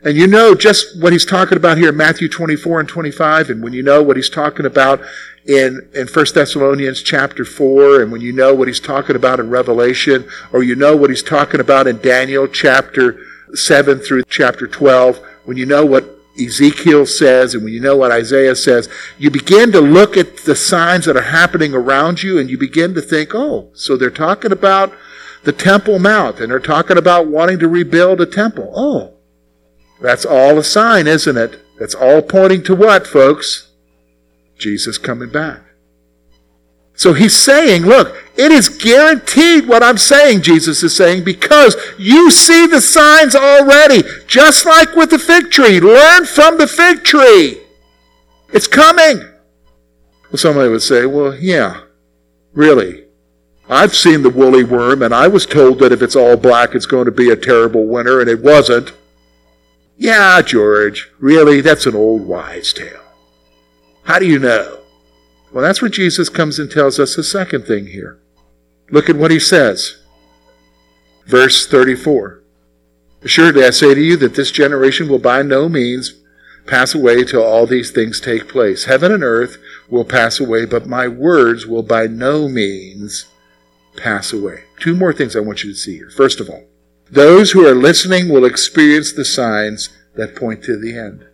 And 0.05 0.17
you 0.17 0.29
know 0.29 0.55
just 0.55 1.01
what 1.03 1.13
he's 1.13 1.25
talking 1.25 1.59
about 1.59 1.77
here 1.77 1.89
in 1.89 1.97
Matthew 1.97 2.29
24 2.29 2.81
and 2.81 2.89
25, 2.89 3.51
and 3.51 3.63
when 3.63 3.73
you 3.73 3.83
know 3.83 4.03
what 4.03 4.17
he's 4.17 4.31
talking 4.31 4.65
about 4.65 5.01
in, 5.45 5.89
in 5.93 6.07
1 6.07 6.27
Thessalonians 6.35 7.03
chapter 7.03 7.45
4, 7.45 8.03
and 8.03 8.13
when 8.13 8.21
you 8.21 8.33
know 8.33 8.55
what 8.55 8.69
he's 8.69 8.79
talking 8.79 9.17
about 9.17 9.41
in 9.41 9.51
Revelation, 9.51 10.29
or 10.53 10.63
you 10.63 10.77
know 10.77 10.97
what 10.97 11.11
he's 11.11 11.23
talking 11.23 11.59
about 11.59 11.89
in 11.89 11.99
Daniel 12.01 12.47
chapter 12.47 13.19
7 13.55 13.99
through 13.99 14.23
chapter 14.29 14.69
12, 14.69 15.19
when 15.45 15.57
you 15.57 15.67
know 15.67 15.85
what 15.85 16.05
Ezekiel 16.41 17.05
says 17.05 17.55
and 17.55 17.65
when 17.65 17.73
you 17.73 17.81
know 17.81 17.97
what 17.97 18.13
Isaiah 18.13 18.55
says, 18.55 18.89
you 19.19 19.33
begin 19.33 19.73
to 19.73 19.81
look 19.81 20.17
at 20.17 20.39
the 20.39 20.55
signs 20.55 21.07
that 21.07 21.17
are 21.17 21.23
happening 21.23 21.75
around 21.75 22.23
you 22.23 22.39
and 22.39 22.49
you 22.49 22.57
begin 22.57 22.95
to 22.95 23.03
think, 23.03 23.35
oh, 23.35 23.71
so 23.73 23.97
they're 23.97 24.11
talking 24.11 24.53
about 24.53 24.93
the 25.43 25.53
Temple 25.53 25.99
Mount 25.99 26.39
and 26.39 26.53
they're 26.53 26.61
talking 26.61 26.99
about 26.99 27.27
wanting 27.27 27.59
to 27.59 27.67
rebuild 27.69 28.21
a 28.21 28.27
temple. 28.27 28.73
Oh, 28.77 29.18
that's 30.01 30.25
all 30.25 30.59
a 30.59 30.65
sign, 30.65 31.07
isn't 31.07 31.37
it? 31.37 31.61
That's 31.79 31.95
all 31.95 32.23
pointing 32.23 32.63
to 32.65 32.75
what, 32.75 33.07
folks? 33.07 33.69
Jesus 34.59 34.99
coming 34.99 35.31
back. 35.31 35.61
So 36.95 37.13
he's 37.13 37.37
saying, 37.37 37.83
look, 37.83 38.17
it 38.37 38.51
is 38.51 38.69
guaranteed 38.69 39.69
what 39.69 39.85
I'm 39.85 39.99
saying, 39.99 40.43
Jesus 40.43 40.83
is 40.83 40.97
saying, 40.97 41.23
because 41.23 41.77
you 41.97 42.29
see 42.29 42.67
the 42.67 42.81
signs 42.81 43.37
already, 43.37 44.03
just 44.27 44.67
like 44.67 44.97
with 44.97 45.11
the 45.11 45.19
fig 45.19 45.53
tree. 45.53 45.79
Learn 45.79 46.25
from 46.25 46.59
the 46.59 46.67
fig 46.67 47.05
tree. 47.05 47.61
It's 48.53 48.67
coming. 48.67 49.19
Well, 50.31 50.39
somebody 50.39 50.69
would 50.71 50.83
say, 50.83 51.07
well, 51.07 51.37
yeah, 51.37 51.83
really. 52.53 53.05
I've 53.69 53.95
seen 53.95 54.23
the 54.23 54.31
woolly 54.31 54.65
worm, 54.65 55.03
and 55.03 55.15
I 55.15 55.29
was 55.29 55.47
told 55.47 55.79
that 55.79 55.93
if 55.93 56.03
it's 56.03 56.17
all 56.17 56.37
black, 56.37 56.75
it's 56.75 56.87
going 56.87 57.05
to 57.05 57.13
be 57.13 57.31
a 57.31 57.37
terrible 57.37 57.87
winter, 57.87 58.21
and 58.21 58.29
it 58.29 58.43
wasn't. 58.43 58.93
Yeah, 60.01 60.41
George, 60.43 61.11
really, 61.19 61.61
that's 61.61 61.85
an 61.85 61.97
old 61.97 62.25
wives' 62.25 62.73
tale. 62.73 63.03
How 64.05 64.21
do 64.21 64.27
you 64.27 64.39
know? 64.39 64.79
Well, 65.53 65.65
that's 65.65 65.83
where 65.83 65.91
Jesus 65.91 66.29
comes 66.29 66.61
and 66.61 66.71
tells 66.71 67.01
us 67.01 67.17
the 67.17 67.25
second 67.25 67.67
thing 67.67 67.89
here. 67.89 68.21
Look 68.91 69.11
at 69.11 69.17
what 69.17 69.33
he 69.33 69.41
says. 69.41 69.97
Verse 71.27 71.67
34. 71.67 72.43
Assuredly, 73.23 73.65
I 73.65 73.71
say 73.71 73.93
to 73.93 74.01
you 74.01 74.17
that 74.19 74.37
this 74.37 74.53
generation 74.53 75.09
will 75.09 75.19
by 75.19 75.43
no 75.43 75.69
means 75.69 76.15
pass 76.69 76.95
away 76.95 77.25
till 77.25 77.43
all 77.43 77.67
these 77.67 77.91
things 77.91 78.21
take 78.21 78.49
place. 78.49 78.85
Heaven 78.85 79.11
and 79.11 79.25
earth 79.25 79.59
will 79.89 80.05
pass 80.05 80.39
away, 80.39 80.65
but 80.65 80.87
my 80.87 81.09
words 81.09 81.67
will 81.67 81.83
by 81.83 82.07
no 82.07 82.49
means 82.49 83.27
pass 83.97 84.33
away. 84.33 84.63
Two 84.79 84.95
more 84.95 85.13
things 85.13 85.35
I 85.35 85.41
want 85.41 85.65
you 85.65 85.73
to 85.73 85.79
see 85.79 85.97
here. 85.97 86.11
First 86.11 86.39
of 86.39 86.49
all, 86.49 86.68
those 87.11 87.53
who 87.53 87.67
are 87.67 87.75
listening 87.75 88.29
will 88.29 88.45
experience 88.45 89.13
the 89.13 89.25
signs 89.25 89.89
that 90.15 90.37
point 90.37 90.63
to 90.65 90.77
the 90.77 90.97
end. 90.97 91.25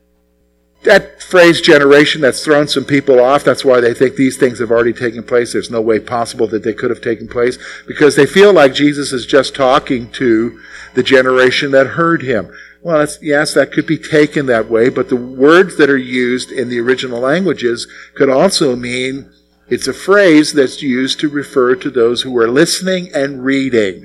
That 0.84 1.22
phrase 1.22 1.62
generation, 1.62 2.20
that's 2.20 2.44
thrown 2.44 2.68
some 2.68 2.84
people 2.84 3.18
off. 3.18 3.42
That's 3.42 3.64
why 3.64 3.80
they 3.80 3.94
think 3.94 4.16
these 4.16 4.36
things 4.36 4.58
have 4.58 4.70
already 4.70 4.92
taken 4.92 5.22
place. 5.22 5.52
There's 5.52 5.70
no 5.70 5.80
way 5.80 5.98
possible 5.98 6.46
that 6.48 6.62
they 6.62 6.74
could 6.74 6.90
have 6.90 7.00
taken 7.00 7.26
place 7.26 7.58
because 7.86 8.16
they 8.16 8.26
feel 8.26 8.52
like 8.52 8.74
Jesus 8.74 9.10
is 9.10 9.24
just 9.24 9.54
talking 9.54 10.10
to 10.12 10.60
the 10.94 11.02
generation 11.02 11.70
that 11.70 11.86
heard 11.86 12.22
him. 12.22 12.52
Well, 12.82 13.06
yes, 13.22 13.54
that 13.54 13.72
could 13.72 13.86
be 13.86 13.96
taken 13.96 14.44
that 14.46 14.68
way, 14.68 14.90
but 14.90 15.08
the 15.08 15.16
words 15.16 15.78
that 15.78 15.88
are 15.88 15.96
used 15.96 16.52
in 16.52 16.68
the 16.68 16.80
original 16.80 17.20
languages 17.20 17.88
could 18.14 18.28
also 18.28 18.76
mean 18.76 19.32
it's 19.68 19.88
a 19.88 19.94
phrase 19.94 20.52
that's 20.52 20.82
used 20.82 21.18
to 21.20 21.30
refer 21.30 21.76
to 21.76 21.88
those 21.88 22.20
who 22.22 22.36
are 22.36 22.50
listening 22.50 23.10
and 23.14 23.42
reading. 23.42 24.04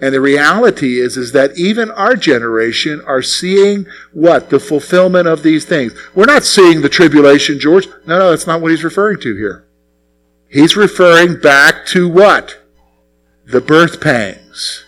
And 0.00 0.12
the 0.12 0.20
reality 0.20 0.98
is, 1.00 1.16
is 1.16 1.32
that 1.32 1.56
even 1.56 1.90
our 1.92 2.16
generation 2.16 3.00
are 3.06 3.22
seeing 3.22 3.86
what? 4.12 4.50
The 4.50 4.58
fulfillment 4.58 5.28
of 5.28 5.42
these 5.42 5.64
things. 5.64 5.94
We're 6.14 6.24
not 6.24 6.44
seeing 6.44 6.82
the 6.82 6.88
tribulation, 6.88 7.60
George. 7.60 7.86
No, 8.06 8.18
no, 8.18 8.30
that's 8.30 8.46
not 8.46 8.60
what 8.60 8.72
he's 8.72 8.84
referring 8.84 9.20
to 9.20 9.36
here. 9.36 9.66
He's 10.48 10.76
referring 10.76 11.40
back 11.40 11.86
to 11.86 12.08
what? 12.08 12.60
The 13.46 13.60
birth 13.60 14.00
pangs, 14.00 14.84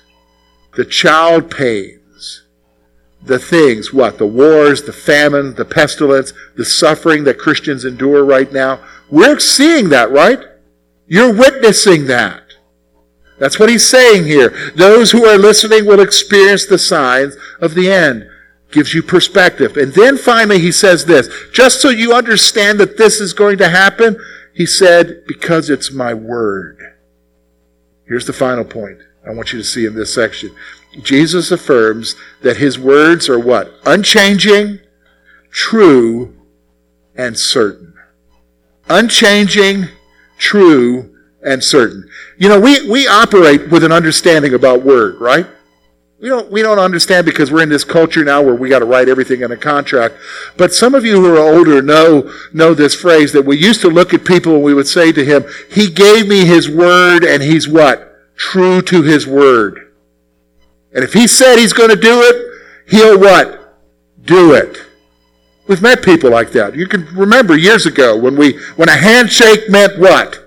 the 0.75 0.85
child 0.85 1.51
pains, 1.51 2.45
the 3.23 3.39
things, 3.39 3.93
what? 3.93 4.19
The 4.19 4.27
wars, 4.27 4.83
the 4.83 4.93
famine, 4.93 5.55
the 5.55 5.65
pestilence, 5.65 6.33
the 6.57 6.65
suffering 6.65 7.25
that 7.25 7.39
Christians 7.39 7.85
endure 7.85 8.25
right 8.25 8.51
now. 8.53 8.81
We're 9.11 9.39
seeing 9.41 9.89
that, 9.91 10.11
right? 10.11 10.41
You're 11.07 11.35
witnessing 11.35 12.07
that. 12.07 12.46
That's 13.39 13.59
what 13.59 13.69
he's 13.69 13.87
saying 13.87 14.25
here. 14.25 14.55
Those 14.75 15.11
who 15.11 15.27
are 15.27 15.39
listening 15.39 15.87
will 15.87 16.01
experience 16.01 16.67
the 16.67 16.79
signs 16.79 17.37
of 17.61 17.75
the 17.75 17.91
end. 17.91 18.29
Gives 18.71 18.95
you 18.95 19.03
perspective. 19.03 19.77
And 19.77 19.93
then 19.93 20.17
finally 20.17 20.59
he 20.59 20.73
says 20.73 21.05
this, 21.05 21.29
just 21.53 21.81
so 21.81 21.89
you 21.89 22.13
understand 22.13 22.81
that 22.81 22.97
this 22.97 23.21
is 23.21 23.33
going 23.33 23.59
to 23.59 23.69
happen, 23.69 24.17
he 24.55 24.67
said, 24.67 25.25
because 25.27 25.71
it's 25.71 25.93
my 25.93 26.15
word. 26.15 26.79
Here's 28.07 28.27
the 28.27 28.33
final 28.33 28.65
point 28.65 28.99
I 29.27 29.33
want 29.33 29.53
you 29.53 29.59
to 29.59 29.65
see 29.65 29.87
in 29.87 29.95
this 29.95 30.15
section. 30.15 30.55
Jesus 31.03 31.51
affirms 31.51 32.15
that 32.43 32.57
his 32.57 32.79
words 32.79 33.29
are 33.29 33.39
what? 33.39 33.73
Unchanging, 33.85 34.81
true, 35.51 36.35
and 37.15 37.39
certain. 37.39 37.95
Unchanging, 38.89 39.89
true, 40.39 41.16
and 41.47 41.63
certain. 41.63 42.11
You 42.37 42.49
know, 42.49 42.61
we, 42.61 42.91
we 42.91 43.07
operate 43.07 43.71
with 43.71 43.85
an 43.85 43.93
understanding 43.93 44.53
about 44.53 44.83
word, 44.83 45.19
right? 45.21 45.47
We 46.21 46.29
don't, 46.29 46.51
we 46.51 46.61
don't 46.61 46.79
understand 46.79 47.25
because 47.25 47.53
we're 47.53 47.63
in 47.63 47.69
this 47.69 47.85
culture 47.85 48.25
now 48.25 48.43
where 48.43 48.55
we 48.55 48.69
got 48.69 48.81
to 48.81 48.85
write 48.85 49.09
everything 49.09 49.43
in 49.43 49.53
a 49.53 49.57
contract. 49.57 50.17
But 50.57 50.75
some 50.75 50.95
of 50.95 51.05
you 51.05 51.21
who 51.21 51.35
are 51.35 51.39
older 51.39 51.81
know, 51.81 52.33
know 52.53 52.75
this 52.75 52.95
phrase 52.95 53.33
that 53.33 53.45
we 53.45 53.57
used 53.57 53.81
to 53.83 53.89
look 53.89 54.13
at 54.13 54.25
people 54.25 54.55
and 54.55 54.65
we 54.65 54.75
would 54.75 54.89
say 54.89 55.13
to 55.13 55.25
him, 55.25 55.45
He 55.71 55.89
gave 55.89 56.27
me 56.27 56.45
His 56.45 56.69
word 56.69 57.23
and 57.23 57.43
He's 57.43 57.69
what? 57.69 58.37
True 58.37 58.83
to 58.83 59.03
His 59.03 59.27
word. 59.27 59.93
And 60.93 61.05
if 61.05 61.13
He 61.13 61.27
said 61.27 61.59
He's 61.59 61.75
going 61.75 61.91
to 61.91 61.97
do 61.97 62.23
it, 62.23 62.91
He'll 62.91 63.21
what? 63.21 63.79
Do 64.25 64.55
it. 64.55 64.79
We've 65.69 65.83
met 65.83 66.03
people 66.03 66.31
like 66.31 66.53
that. 66.53 66.75
You 66.75 66.89
can 66.89 67.05
remember 67.15 67.57
years 67.57 67.87
ago 67.87 68.17
when 68.17 68.37
we, 68.37 68.59
when 68.77 68.89
a 68.89 68.97
handshake 68.97 69.69
meant 69.69 69.99
what? 69.99 70.46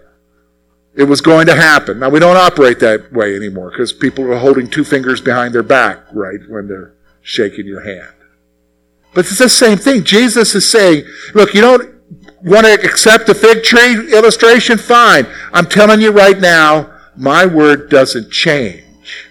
It 0.96 1.04
was 1.04 1.22
going 1.22 1.48
to 1.48 1.56
happen. 1.56 2.00
Now, 2.00 2.10
we 2.10 2.20
don't 2.20 2.38
operate 2.38 2.80
that 2.80 3.12
way 3.14 3.36
anymore 3.36 3.72
because 3.72 3.94
people 3.94 4.32
are 4.32 4.38
holding 4.38 4.70
two 4.70 4.84
fingers 4.84 5.22
behind 5.22 5.54
their 5.54 5.64
back, 5.64 6.00
right, 6.12 6.40
when 6.48 6.68
they're 6.68 6.94
shaking 7.22 7.66
your 7.66 7.82
hand. 7.82 8.14
But 9.14 9.26
it's 9.26 9.40
the 9.40 9.50
same 9.50 9.78
thing. 9.78 10.04
Jesus 10.04 10.54
is 10.56 10.70
saying, 10.70 11.06
look, 11.34 11.54
you 11.54 11.62
don't 11.62 11.96
want 12.44 12.66
to 12.66 12.74
accept 12.74 13.28
the 13.28 13.36
fig 13.36 13.64
tree 13.64 14.14
illustration? 14.14 14.78
Fine. 14.78 15.28
I'm 15.54 15.66
telling 15.66 16.02
you 16.02 16.12
right 16.12 16.40
now, 16.40 16.92
my 17.16 17.46
word 17.46 17.90
doesn't 17.90 18.32
change. 18.32 19.30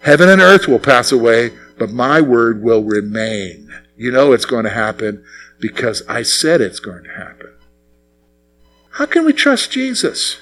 Heaven 0.00 0.28
and 0.28 0.42
earth 0.42 0.68
will 0.68 0.78
pass 0.78 1.12
away, 1.12 1.52
but 1.78 1.90
my 1.90 2.20
word 2.20 2.62
will 2.62 2.84
remain. 2.84 3.72
You 3.96 4.10
know 4.10 4.32
it's 4.32 4.44
going 4.44 4.64
to 4.64 4.70
happen 4.70 5.24
because 5.60 6.02
I 6.08 6.22
said 6.22 6.60
it's 6.60 6.80
going 6.80 7.04
to 7.04 7.10
happen. 7.10 7.54
How 8.90 9.06
can 9.06 9.24
we 9.24 9.32
trust 9.32 9.70
Jesus? 9.70 10.38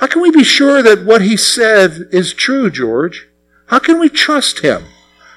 How 0.00 0.06
can 0.06 0.22
we 0.22 0.30
be 0.30 0.44
sure 0.44 0.82
that 0.82 1.04
what 1.04 1.20
he 1.20 1.36
said 1.36 2.08
is 2.10 2.32
true, 2.32 2.70
George? 2.70 3.28
How 3.66 3.78
can 3.78 4.00
we 4.00 4.08
trust 4.08 4.60
him 4.60 4.84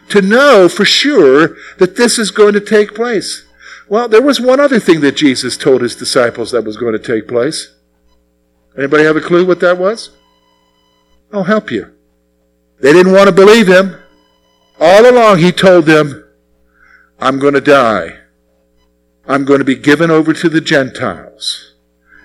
to 0.07 0.21
know 0.21 0.69
for 0.69 0.85
sure 0.85 1.57
that 1.79 1.97
this 1.97 2.17
is 2.17 2.31
going 2.31 2.53
to 2.53 2.61
take 2.61 2.95
place? 2.95 3.45
Well, 3.89 4.07
there 4.07 4.21
was 4.21 4.39
one 4.39 4.61
other 4.61 4.79
thing 4.79 5.01
that 5.01 5.17
Jesus 5.17 5.57
told 5.57 5.81
his 5.81 5.97
disciples 5.97 6.51
that 6.51 6.63
was 6.63 6.77
going 6.77 6.93
to 6.93 6.99
take 6.99 7.27
place. 7.27 7.75
Anybody 8.77 9.03
have 9.03 9.17
a 9.17 9.21
clue 9.21 9.45
what 9.45 9.59
that 9.59 9.77
was? 9.77 10.11
I'll 11.33 11.43
help 11.43 11.69
you. 11.69 11.93
They 12.79 12.93
didn't 12.93 13.11
want 13.11 13.27
to 13.27 13.35
believe 13.35 13.67
him. 13.67 13.97
All 14.79 15.09
along 15.09 15.39
he 15.39 15.51
told 15.51 15.85
them, 15.85 16.23
I'm 17.19 17.37
going 17.37 17.53
to 17.53 17.61
die. 17.61 18.19
I'm 19.27 19.43
going 19.43 19.59
to 19.59 19.65
be 19.65 19.75
given 19.75 20.09
over 20.09 20.31
to 20.31 20.47
the 20.47 20.61
Gentiles. 20.61 21.73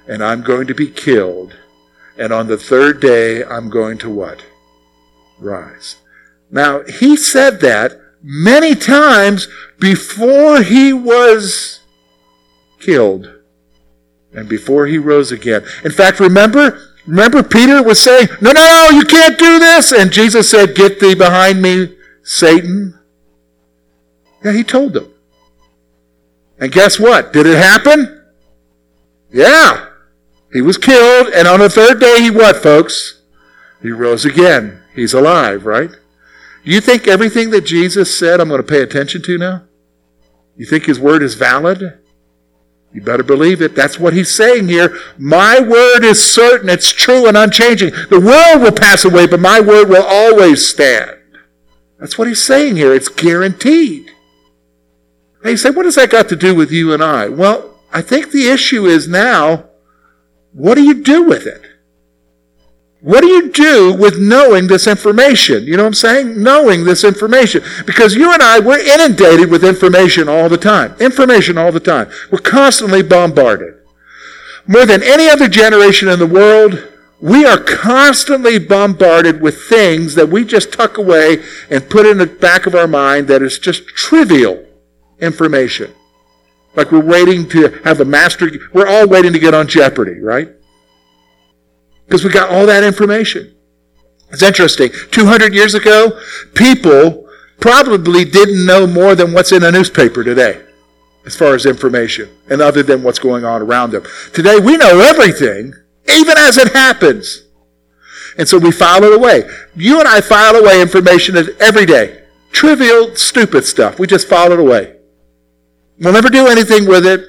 And 0.07 0.23
I'm 0.23 0.43
going 0.43 0.69
to 0.69 0.75
be 0.75 0.89
killed 0.89 1.57
and 2.19 2.33
on 2.33 2.47
the 2.47 2.59
third 2.59 3.01
day 3.01 3.45
I'm 3.45 3.71
going 3.71 3.99
to 3.99 4.11
what? 4.11 4.45
Rise. 5.39 5.97
Now, 6.51 6.83
he 6.83 7.17
said 7.17 7.61
that 7.61 8.01
many 8.23 8.75
times 8.75 9.49
before 9.79 10.63
he 10.63 10.93
was 10.93 11.81
killed 12.81 13.33
and 14.33 14.49
before 14.49 14.87
he 14.87 14.99
rose 14.99 15.33
again. 15.33 15.65
In 15.85 15.91
fact, 15.91 16.21
remember, 16.21 16.81
remember 17.07 17.43
Peter 17.43 17.83
was 17.83 18.01
saying, 18.01 18.29
no, 18.41 18.53
no, 18.53 18.61
no, 18.61 18.91
you 18.91 19.05
can't 19.05 19.39
do 19.39 19.59
this. 19.59 19.93
And 19.93 20.13
Jesus 20.13 20.51
said, 20.51 20.75
get 20.75 21.01
thee 21.01 21.15
behind 21.15 21.63
me, 21.63 21.97
Satan. 22.23 22.99
Yeah, 24.45 24.53
he 24.53 24.65
told 24.65 24.93
them. 24.93 25.13
And 26.59 26.73
guess 26.73 26.99
what? 26.99 27.33
Did 27.33 27.47
it 27.47 27.57
happen? 27.57 28.23
Yeah. 29.31 29.88
He 30.53 30.63
was 30.63 30.79
killed, 30.79 31.29
and 31.29 31.47
on 31.47 31.61
the 31.61 31.69
third 31.69 32.01
day, 32.01 32.23
he 32.23 32.31
what, 32.31 32.57
folks? 32.57 33.23
He 33.83 33.91
rose 33.91 34.25
again. 34.25 34.83
He's 34.95 35.15
alive, 35.15 35.67
right? 35.67 35.91
Do 35.91 36.71
you 36.71 36.81
think 36.81 37.07
everything 37.07 37.51
that 37.51 37.67
Jesus 37.67 38.19
said 38.19 38.41
I'm 38.41 38.49
going 38.49 38.61
to 38.61 38.67
pay 38.67 38.83
attention 38.83 39.23
to 39.23 39.39
now? 39.39 39.65
You 40.57 40.67
think 40.67 40.87
his 40.87 40.99
word 40.99 41.23
is 41.23 41.35
valid? 41.35 42.01
You 42.93 43.03
better 43.03 43.23
believe 43.23 43.61
it. 43.61 43.75
That's 43.75 43.99
what 43.99 44.15
he's 44.15 44.35
saying 44.35 44.69
here. 44.69 44.99
My 45.19 45.61
word 45.61 46.05
is 46.05 46.21
certain, 46.25 46.69
it's 46.69 46.91
true 46.91 47.29
and 47.29 47.37
unchanging. 47.37 47.91
The 48.11 48.21
world 48.21 48.63
will 48.63 48.73
pass 48.73 49.05
away, 49.05 49.27
but 49.27 49.41
my 49.41 49.61
word 49.61 49.89
will 49.89 50.05
always 50.05 50.67
stand. 50.67 51.17
That's 51.99 52.17
what 52.17 52.29
he's 52.29 52.45
saying 52.45 52.77
here. 52.77 52.95
It's 52.95 53.09
guaranteed. 53.09 54.11
And 55.43 55.51
you 55.51 55.57
say, 55.57 55.71
what 55.71 55.85
has 55.85 55.97
that 55.97 56.11
got 56.11 56.29
to 56.31 56.37
do 56.37 56.55
with 56.55 56.73
you 56.73 56.93
and 56.93 57.03
I? 57.03 57.29
Well, 57.29 57.79
I 57.93 58.03
think 58.03 58.31
the 58.31 58.49
issue 58.49 58.87
is 58.87 59.07
now, 59.07 59.68
what 60.53 60.75
do 60.75 60.83
you 60.83 61.03
do 61.03 61.25
with 61.25 61.47
it? 61.47 61.63
What 63.01 63.21
do 63.21 63.29
you 63.29 63.51
do 63.51 63.93
with 63.93 64.19
knowing 64.19 64.67
this 64.67 64.89
information? 64.89 65.65
You 65.65 65.77
know 65.77 65.85
what 65.85 65.89
I'm 65.89 65.95
saying? 65.95 66.43
Knowing 66.43 66.85
this 66.85 67.05
information. 67.05 67.63
Because 67.87 68.17
you 68.17 68.33
and 68.33 68.43
I, 68.43 68.59
we're 68.59 68.81
inundated 68.81 69.51
with 69.51 69.65
information 69.65 70.29
all 70.29 70.49
the 70.49 70.57
time. 70.57 70.97
Information 70.99 71.57
all 71.59 71.71
the 71.71 71.79
time. 71.79 72.11
We're 72.33 72.39
constantly 72.39 73.03
bombarded. 73.03 73.75
More 74.67 74.85
than 74.85 75.03
any 75.03 75.29
other 75.29 75.49
generation 75.49 76.09
in 76.09 76.19
the 76.19 76.27
world, 76.27 76.89
we 77.21 77.47
are 77.47 77.59
constantly 77.59 78.59
bombarded 78.59 79.41
with 79.41 79.63
things 79.63 80.17
that 80.17 80.29
we 80.29 80.45
just 80.45 80.73
tuck 80.73 80.99
away 80.99 81.43
and 81.71 81.89
put 81.89 82.05
in 82.05 82.19
the 82.19 82.27
back 82.27 82.67
of 82.67 82.75
our 82.75 82.89
mind 82.89 83.29
that 83.29 83.43
is 83.43 83.59
just 83.59 83.87
trivial 83.87 84.65
information. 85.21 85.95
Like 86.75 86.93
we're 86.93 87.05
waiting 87.05 87.49
to 87.51 87.69
have 87.85 88.01
a 88.01 88.05
master, 88.05 88.51
we're 88.73 88.87
all 88.87 89.09
waiting 89.09 89.33
to 89.33 89.39
get 89.39 89.55
on 89.55 89.67
Jeopardy, 89.67 90.21
right? 90.21 90.49
Because 92.07 92.25
we 92.25 92.31
got 92.31 92.51
all 92.51 92.67
that 92.67 92.85
information. 92.85 93.55
It's 94.31 94.43
interesting. 94.43 94.91
200 95.11 95.55
years 95.55 95.75
ago, 95.75 96.21
people 96.55 97.29
probably 97.61 98.25
didn't 98.25 98.65
know 98.65 98.87
more 98.87 99.15
than 99.15 99.33
what's 99.33 99.53
in 99.53 99.65
a 99.65 99.73
newspaper 99.73 100.23
today 100.23 100.63
as 101.27 101.37
far 101.37 101.55
as 101.55 101.67
information 101.67 102.29
and 102.49 102.63
other 102.63 102.83
than 102.83 103.03
what's 103.03 103.19
going 103.19 103.45
on 103.45 103.61
around 103.61 103.91
them. 103.91 104.05
Today 104.33 104.59
we 104.59 104.77
know 104.77 105.01
everything, 105.01 105.75
even 106.09 106.39
as 106.39 106.57
it 106.57 106.73
happens. 106.73 107.45
And 108.39 108.49
so 108.49 108.57
we 108.59 108.71
file 108.71 109.03
it 109.05 109.13
away. 109.13 109.43
You 109.75 109.99
and 109.99 110.09
I 110.09 110.21
file 110.21 110.55
away 110.55 110.81
information 110.81 111.37
every 111.61 111.87
day. 111.87 112.23
Trivial, 112.53 113.15
stupid 113.17 113.65
stuff. 113.65 113.99
We 113.99 114.07
just 114.07 114.29
file 114.29 114.53
it 114.53 114.61
away. 114.61 114.98
We'll 116.01 116.13
never 116.13 116.29
do 116.29 116.47
anything 116.47 116.87
with 116.87 117.05
it 117.05 117.25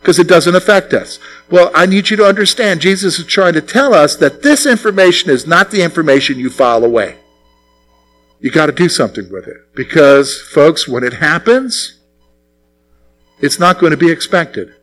because 0.00 0.18
it 0.18 0.28
doesn't 0.28 0.54
affect 0.54 0.92
us. 0.92 1.18
Well, 1.50 1.70
I 1.74 1.86
need 1.86 2.10
you 2.10 2.16
to 2.16 2.26
understand 2.26 2.80
Jesus 2.80 3.18
is 3.18 3.26
trying 3.26 3.54
to 3.54 3.60
tell 3.60 3.94
us 3.94 4.16
that 4.16 4.42
this 4.42 4.66
information 4.66 5.30
is 5.30 5.46
not 5.46 5.70
the 5.70 5.82
information 5.82 6.38
you 6.38 6.50
file 6.50 6.84
away. 6.84 7.16
You 8.40 8.50
got 8.50 8.66
to 8.66 8.72
do 8.72 8.88
something 8.88 9.30
with 9.30 9.46
it 9.48 9.74
because, 9.74 10.40
folks, 10.40 10.86
when 10.86 11.02
it 11.02 11.14
happens, 11.14 11.98
it's 13.40 13.58
not 13.58 13.78
going 13.78 13.90
to 13.90 13.96
be 13.96 14.10
expected. 14.10 14.74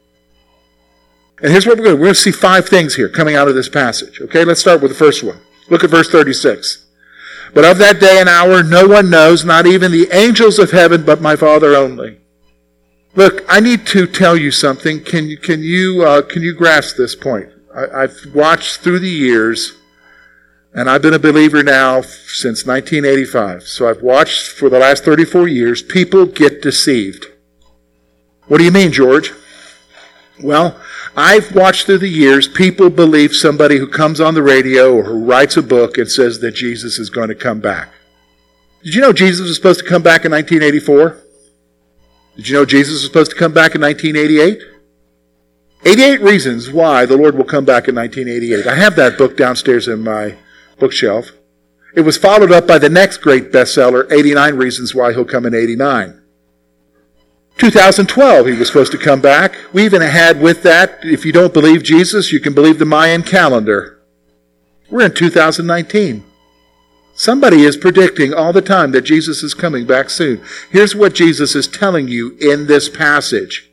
And 1.42 1.52
here's 1.52 1.66
what 1.66 1.78
we're 1.78 1.86
going 1.86 1.96
to 1.96 2.00
We're 2.00 2.08
going 2.08 2.16
to 2.16 2.22
see 2.22 2.32
five 2.32 2.68
things 2.68 2.96
here 2.96 3.10
coming 3.10 3.36
out 3.36 3.48
of 3.48 3.56
this 3.56 3.70
passage. 3.70 4.22
Okay, 4.22 4.46
let's 4.46 4.62
start 4.62 4.82
with 4.82 4.92
the 4.92 4.98
first 4.98 5.24
one. 5.24 5.40
Look 5.70 5.84
at 5.84 5.90
verse 5.90 6.10
36. 6.10 6.86
But 7.54 7.66
of 7.66 7.78
that 7.78 8.00
day 8.00 8.20
and 8.20 8.28
hour 8.28 8.64
no 8.64 8.88
one 8.88 9.10
knows, 9.10 9.46
not 9.46 9.66
even 9.66 9.92
the 9.92 10.10
angels 10.12 10.60
of 10.60 10.72
heaven, 10.72 11.06
but 11.06 11.22
my 11.22 11.36
Father 11.36 11.76
only. 11.76 12.20
Look, 13.16 13.46
I 13.48 13.62
need 13.62 13.88
to 13.88 14.08
tell 14.08 14.36
you 14.36 14.52
something. 14.52 15.02
Can 15.02 15.30
you 15.30 15.38
can 15.38 15.64
you 15.64 16.04
uh, 16.04 16.22
can 16.22 16.44
you 16.44 16.54
grasp 16.54 16.98
this 16.98 17.16
point? 17.16 17.50
I, 17.74 18.04
I've 18.04 18.18
watched 18.34 18.82
through 18.82 19.00
the 19.00 19.10
years, 19.10 19.74
and 20.74 20.90
I've 20.90 21.02
been 21.02 21.14
a 21.14 21.20
believer 21.20 21.64
now 21.64 22.02
since 22.02 22.66
1985. 22.66 23.64
So 23.64 23.88
I've 23.90 24.02
watched 24.02 24.50
for 24.50 24.70
the 24.70 24.80
last 24.80 25.06
34 25.06 25.48
years. 25.48 25.82
People 25.82 26.26
get 26.26 26.62
deceived. 26.62 27.28
What 28.48 28.58
do 28.58 28.66
you 28.66 28.72
mean, 28.72 28.92
George? 28.92 29.32
Well, 30.44 30.78
I've 31.16 31.56
watched 31.56 31.86
through 31.86 32.00
the 32.00 32.10
years 32.10 32.50
people 32.50 32.90
believe 32.90 33.34
somebody 33.34 33.78
who 33.78 33.88
comes 33.88 34.20
on 34.20 34.34
the 34.34 34.44
radio 34.44 34.94
or 34.94 35.04
who 35.04 35.24
writes 35.24 35.56
a 35.56 35.64
book 35.64 35.98
and 35.98 36.12
says 36.12 36.42
that 36.42 36.52
Jesus 36.52 37.00
is 37.00 37.10
going 37.10 37.30
to 37.30 37.36
come 37.36 37.62
back. 37.62 37.94
Did 38.84 38.94
you 38.94 39.02
know 39.02 39.14
Jesus 39.14 39.48
was 39.48 39.56
supposed 39.56 39.80
to 39.80 39.90
come 39.90 40.04
back 40.04 40.26
in 40.26 40.34
1984? 40.34 41.25
Did 42.36 42.50
you 42.50 42.56
know 42.56 42.66
Jesus 42.66 42.94
was 42.94 43.04
supposed 43.04 43.32
to 43.32 43.38
come 43.38 43.54
back 43.54 43.76
in 43.76 43.82
1988? 43.82 44.62
88 45.86 46.22
reasons 46.22 46.72
why 46.72 47.06
the 47.06 47.16
Lord 47.16 47.36
will 47.36 47.46
come 47.46 47.64
back 47.64 47.88
in 47.88 47.96
1988. 47.96 48.68
I 48.68 48.76
have 48.76 48.96
that 48.96 49.18
book 49.18 49.38
downstairs 49.38 49.88
in 49.88 50.04
my 50.04 50.36
bookshelf. 50.80 51.32
It 51.96 52.02
was 52.02 52.18
followed 52.18 52.52
up 52.52 52.68
by 52.68 52.78
the 52.78 52.90
next 52.90 53.18
great 53.18 53.52
bestseller, 53.52 54.12
89 54.12 54.56
Reasons 54.56 54.94
Why 54.94 55.14
He'll 55.14 55.24
Come 55.24 55.46
in 55.46 55.56
89. 55.56 56.22
2012, 57.58 58.48
he 58.48 58.54
was 58.54 58.68
supposed 58.68 58.92
to 58.92 58.98
come 58.98 59.22
back. 59.22 59.56
We 59.72 59.86
even 59.86 60.02
had 60.02 60.42
with 60.42 60.64
that, 60.64 61.00
if 61.04 61.26
you 61.26 61.32
don't 61.32 61.54
believe 61.54 61.84
Jesus, 61.84 62.34
you 62.34 62.42
can 62.42 62.54
believe 62.54 62.80
the 62.80 62.86
Mayan 62.86 63.24
calendar. 63.24 64.02
We're 64.90 65.06
in 65.06 65.14
2019. 65.14 66.26
Somebody 67.16 67.64
is 67.64 67.78
predicting 67.78 68.34
all 68.34 68.52
the 68.52 68.62
time 68.62 68.92
that 68.92 69.02
Jesus 69.02 69.42
is 69.42 69.54
coming 69.54 69.88
back 69.88 70.10
soon. 70.10 70.42
Here's 70.70 70.94
what 70.94 71.16
Jesus 71.16 71.56
is 71.56 71.68
telling 71.68 72.10
you 72.10 72.38
in 72.42 72.68
this 72.68 72.90
passage. 72.90 73.72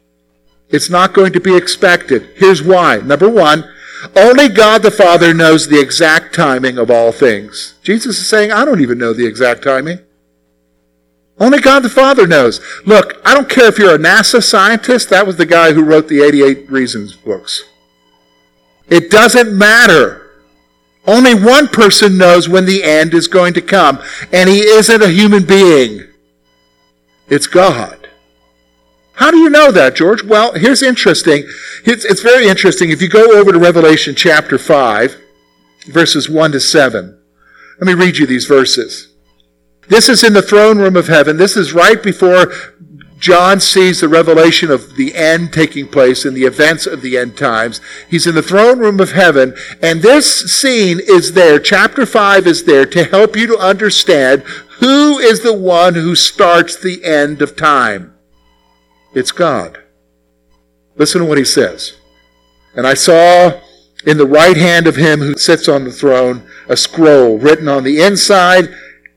It's 0.71 0.89
not 0.89 1.13
going 1.13 1.33
to 1.33 1.41
be 1.41 1.57
expected. 1.57 2.31
Here's 2.37 2.63
why. 2.63 2.99
Number 2.99 3.29
one, 3.29 3.69
only 4.17 4.49
God 4.49 4.83
the 4.83 4.93
Father 4.93 5.35
knows 5.35 5.67
the 5.67 5.81
exact 5.81 6.35
timing 6.35 6.79
of 6.79 6.91
all 6.91 7.11
things. 7.11 7.75
Jesus 7.83 8.19
is 8.19 8.29
saying, 8.29 8.53
I 8.53 8.65
don't 8.65 8.81
even 8.81 8.99
know 8.99 9.13
the 9.13 9.27
exact 9.27 9.65
timing. 9.65 9.99
Only 11.39 11.59
God 11.59 11.81
the 11.81 11.89
Father 11.89 12.27
knows. 12.27 12.61
Look, 12.87 13.21
I 13.25 13.35
don't 13.35 13.49
care 13.49 13.67
if 13.67 13.79
you're 13.79 13.97
a 13.97 13.99
NASA 13.99 14.43
scientist. 14.43 15.11
That 15.11 15.27
was 15.27 15.37
the 15.37 15.47
guy 15.47 15.73
who 15.73 15.83
wrote 15.83 16.07
the 16.07 16.23
88 16.23 16.71
Reasons 16.71 17.17
books. 17.17 17.65
It 18.89 19.11
doesn't 19.11 19.57
matter. 19.57 20.22
Only 21.07 21.35
one 21.35 21.69
person 21.69 22.17
knows 22.17 22.49
when 22.49 22.65
the 22.65 22.85
end 22.85 23.13
is 23.13 23.27
going 23.27 23.55
to 23.55 23.63
come, 23.63 24.01
and 24.33 24.49
he 24.49 24.61
isn't 24.61 25.03
a 25.03 25.09
human 25.09 25.45
being. 25.45 26.05
It's 27.29 27.47
God. 27.47 28.09
How 29.15 29.31
do 29.31 29.39
you 29.39 29.51
know 29.51 29.71
that, 29.73 29.97
George? 29.97 30.23
Well, 30.23 30.53
here's 30.55 30.83
interesting. 30.83 31.45
It's, 31.85 32.05
it's 32.05 32.23
very 32.23 32.47
interesting. 32.47 32.91
If 32.91 33.03
you 33.03 33.09
go 33.09 33.39
over 33.39 33.53
to 33.53 33.59
Revelation 33.59 34.15
chapter 34.15 34.59
5, 34.59 35.21
verses 35.87 36.31
1 36.31 36.53
to 36.53 36.61
7, 36.61 37.19
let 37.81 37.87
me 37.87 37.95
read 37.95 38.19
you 38.19 38.27
these 38.27 38.47
verses. 38.47 39.13
This 39.89 40.09
is 40.09 40.23
in 40.23 40.33
the 40.33 40.43
throne 40.43 40.79
room 40.79 40.97
of 40.97 41.09
heaven. 41.09 41.37
This 41.37 41.57
is 41.57 41.73
right 41.73 42.03
before 42.03 42.53
John 43.23 43.61
sees 43.61 44.01
the 44.01 44.09
revelation 44.09 44.69
of 44.73 44.97
the 44.97 45.15
end 45.15 45.53
taking 45.53 45.87
place 45.87 46.25
in 46.25 46.35
the 46.35 46.43
events 46.43 46.87
of 46.87 47.03
the 47.03 47.17
end 47.17 47.37
times. 47.37 47.81
He's 48.11 48.27
in 48.27 48.35
the 48.35 48.43
throne 48.43 48.81
room 48.81 48.99
of 48.99 49.13
heaven, 49.13 49.55
and 49.81 50.03
this 50.03 50.61
scene 50.61 50.99
is 50.99 51.33
there. 51.33 51.61
Chapter 51.61 52.05
5 52.05 52.49
is 52.49 52.65
there 52.65 52.85
to 52.85 53.05
help 53.05 53.37
you 53.37 53.47
to 53.47 53.59
understand 53.59 54.43
who 54.81 55.21
is 55.21 55.43
the 55.43 55.57
one 55.57 55.95
who 55.95 56.17
starts 56.17 56.75
the 56.75 57.05
end 57.05 57.41
of 57.43 57.55
time. 57.55 58.13
It's 59.15 59.31
God. 59.31 59.79
Listen 60.97 61.21
to 61.21 61.27
what 61.29 61.39
he 61.39 61.45
says. 61.45 61.93
And 62.75 62.89
I 62.89 62.95
saw 62.95 63.61
in 64.05 64.19
the 64.19 64.27
right 64.27 64.57
hand 64.57 64.89
of 64.89 64.97
him 64.97 65.21
who 65.21 65.37
sits 65.37 65.69
on 65.69 65.85
the 65.85 65.93
throne 65.93 66.45
a 66.69 66.77
scroll 66.77 67.39
written 67.39 67.69
on 67.69 67.85
the 67.85 68.03
inside 68.03 68.75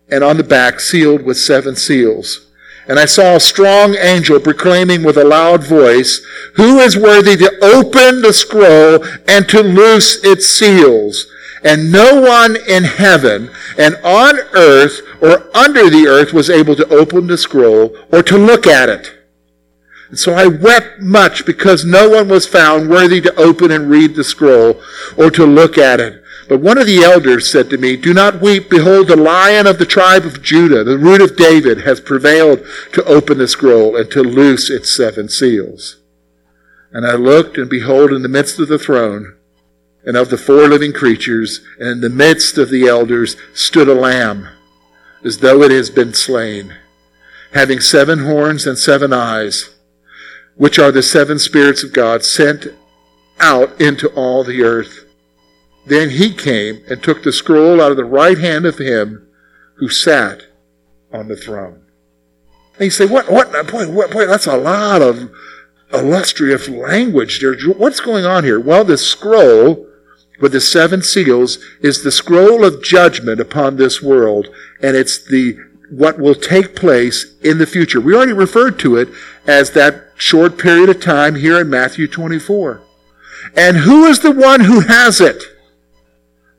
and 0.09 0.23
on 0.23 0.37
the 0.37 0.43
back, 0.43 0.79
sealed 0.79 1.23
with 1.23 1.37
seven 1.37 1.75
seals. 1.75 2.44
And 2.87 2.99
I 2.99 3.05
saw 3.05 3.35
a 3.35 3.39
strong 3.39 3.95
angel 3.95 4.39
proclaiming 4.39 5.03
with 5.03 5.17
a 5.17 5.23
loud 5.23 5.63
voice, 5.65 6.21
Who 6.55 6.79
is 6.79 6.97
worthy 6.97 7.35
to 7.37 7.51
open 7.63 8.21
the 8.21 8.33
scroll 8.33 9.03
and 9.27 9.49
to 9.49 9.61
loose 9.61 10.23
its 10.23 10.47
seals? 10.47 11.25
And 11.63 11.91
no 11.91 12.21
one 12.21 12.55
in 12.67 12.83
heaven 12.83 13.49
and 13.77 13.95
on 14.03 14.37
earth 14.53 15.01
or 15.19 15.49
under 15.57 15.89
the 15.89 16.05
earth 16.07 16.31
was 16.31 16.49
able 16.49 16.75
to 16.75 16.87
open 16.89 17.25
the 17.25 17.39
scroll 17.39 17.97
or 18.11 18.21
to 18.21 18.37
look 18.37 18.67
at 18.67 18.87
it. 18.87 19.15
And 20.09 20.19
so 20.19 20.33
I 20.33 20.45
wept 20.45 20.99
much 20.99 21.45
because 21.45 21.83
no 21.83 22.07
one 22.07 22.29
was 22.29 22.45
found 22.45 22.89
worthy 22.89 23.19
to 23.21 23.35
open 23.35 23.71
and 23.71 23.89
read 23.89 24.15
the 24.15 24.23
scroll 24.23 24.79
or 25.17 25.31
to 25.31 25.45
look 25.45 25.79
at 25.79 25.99
it. 25.99 26.21
But 26.47 26.59
one 26.59 26.77
of 26.77 26.85
the 26.85 27.03
elders 27.03 27.49
said 27.49 27.69
to 27.71 27.77
me, 27.77 27.95
Do 27.97 28.13
not 28.13 28.41
weep. 28.41 28.69
Behold, 28.69 29.07
the 29.07 29.15
lion 29.15 29.65
of 29.65 29.79
the 29.79 29.85
tribe 29.85 30.25
of 30.25 30.43
Judah, 30.43 30.83
the 30.83 30.97
root 30.97 31.21
of 31.21 31.35
David, 31.35 31.81
has 31.81 31.99
prevailed 31.99 32.63
to 32.93 33.03
open 33.05 33.39
the 33.39 33.47
scroll 33.47 33.95
and 33.95 34.09
to 34.11 34.21
loose 34.21 34.69
its 34.69 34.95
seven 34.95 35.27
seals. 35.27 35.97
And 36.91 37.05
I 37.05 37.15
looked, 37.15 37.57
and 37.57 37.69
behold, 37.69 38.13
in 38.13 38.21
the 38.21 38.29
midst 38.29 38.59
of 38.59 38.67
the 38.67 38.79
throne 38.79 39.35
and 40.05 40.15
of 40.15 40.29
the 40.29 40.37
four 40.37 40.67
living 40.67 40.93
creatures, 40.93 41.61
and 41.79 41.89
in 41.89 42.01
the 42.01 42.09
midst 42.09 42.59
of 42.59 42.69
the 42.69 42.87
elders, 42.87 43.35
stood 43.53 43.89
a 43.89 43.95
lamb, 43.95 44.47
as 45.23 45.39
though 45.39 45.63
it 45.63 45.71
has 45.71 45.89
been 45.89 46.13
slain, 46.13 46.75
having 47.53 47.79
seven 47.79 48.19
horns 48.19 48.67
and 48.67 48.77
seven 48.77 49.11
eyes, 49.11 49.75
which 50.55 50.77
are 50.77 50.91
the 50.91 51.01
seven 51.01 51.39
spirits 51.39 51.83
of 51.83 51.91
God 51.91 52.23
sent 52.23 52.67
out 53.39 53.81
into 53.81 54.09
all 54.09 54.43
the 54.43 54.61
earth. 54.61 55.04
Then 55.85 56.11
he 56.11 56.33
came 56.33 56.83
and 56.89 57.01
took 57.01 57.23
the 57.23 57.31
scroll 57.31 57.81
out 57.81 57.91
of 57.91 57.97
the 57.97 58.05
right 58.05 58.37
hand 58.37 58.65
of 58.65 58.77
him 58.77 59.27
who 59.75 59.89
sat 59.89 60.43
on 61.13 61.27
the 61.27 61.35
throne. 61.35 61.81
And 62.75 62.85
you 62.85 62.91
say, 62.91 63.05
what, 63.05 63.31
what, 63.31 63.51
boy, 63.71 63.89
what, 63.89 64.11
boy, 64.11 64.25
that's 64.25 64.47
a 64.47 64.57
lot 64.57 65.01
of 65.01 65.31
illustrious 65.93 66.67
language. 66.67 67.39
There. 67.39 67.55
What's 67.73 67.99
going 67.99 68.25
on 68.25 68.43
here? 68.43 68.59
Well, 68.59 68.83
the 68.83 68.97
scroll 68.97 69.87
with 70.41 70.51
the 70.51 70.61
seven 70.61 71.01
seals 71.01 71.59
is 71.81 72.03
the 72.03 72.11
scroll 72.11 72.65
of 72.65 72.83
judgment 72.83 73.39
upon 73.39 73.77
this 73.77 74.01
world, 74.01 74.47
and 74.81 74.97
it's 74.97 75.23
the 75.23 75.57
what 75.89 76.19
will 76.19 76.35
take 76.35 76.75
place 76.75 77.35
in 77.41 77.59
the 77.59 77.67
future. 77.67 78.01
We 78.01 78.15
already 78.15 78.33
referred 78.33 78.79
to 78.79 78.97
it 78.97 79.07
as 79.45 79.71
that 79.71 80.11
short 80.17 80.57
period 80.57 80.89
of 80.89 80.99
time 80.99 81.35
here 81.35 81.61
in 81.61 81.69
Matthew 81.69 82.07
24. 82.07 82.81
And 83.55 83.77
who 83.77 84.05
is 84.05 84.19
the 84.19 84.31
one 84.31 84.61
who 84.61 84.81
has 84.81 85.21
it? 85.21 85.41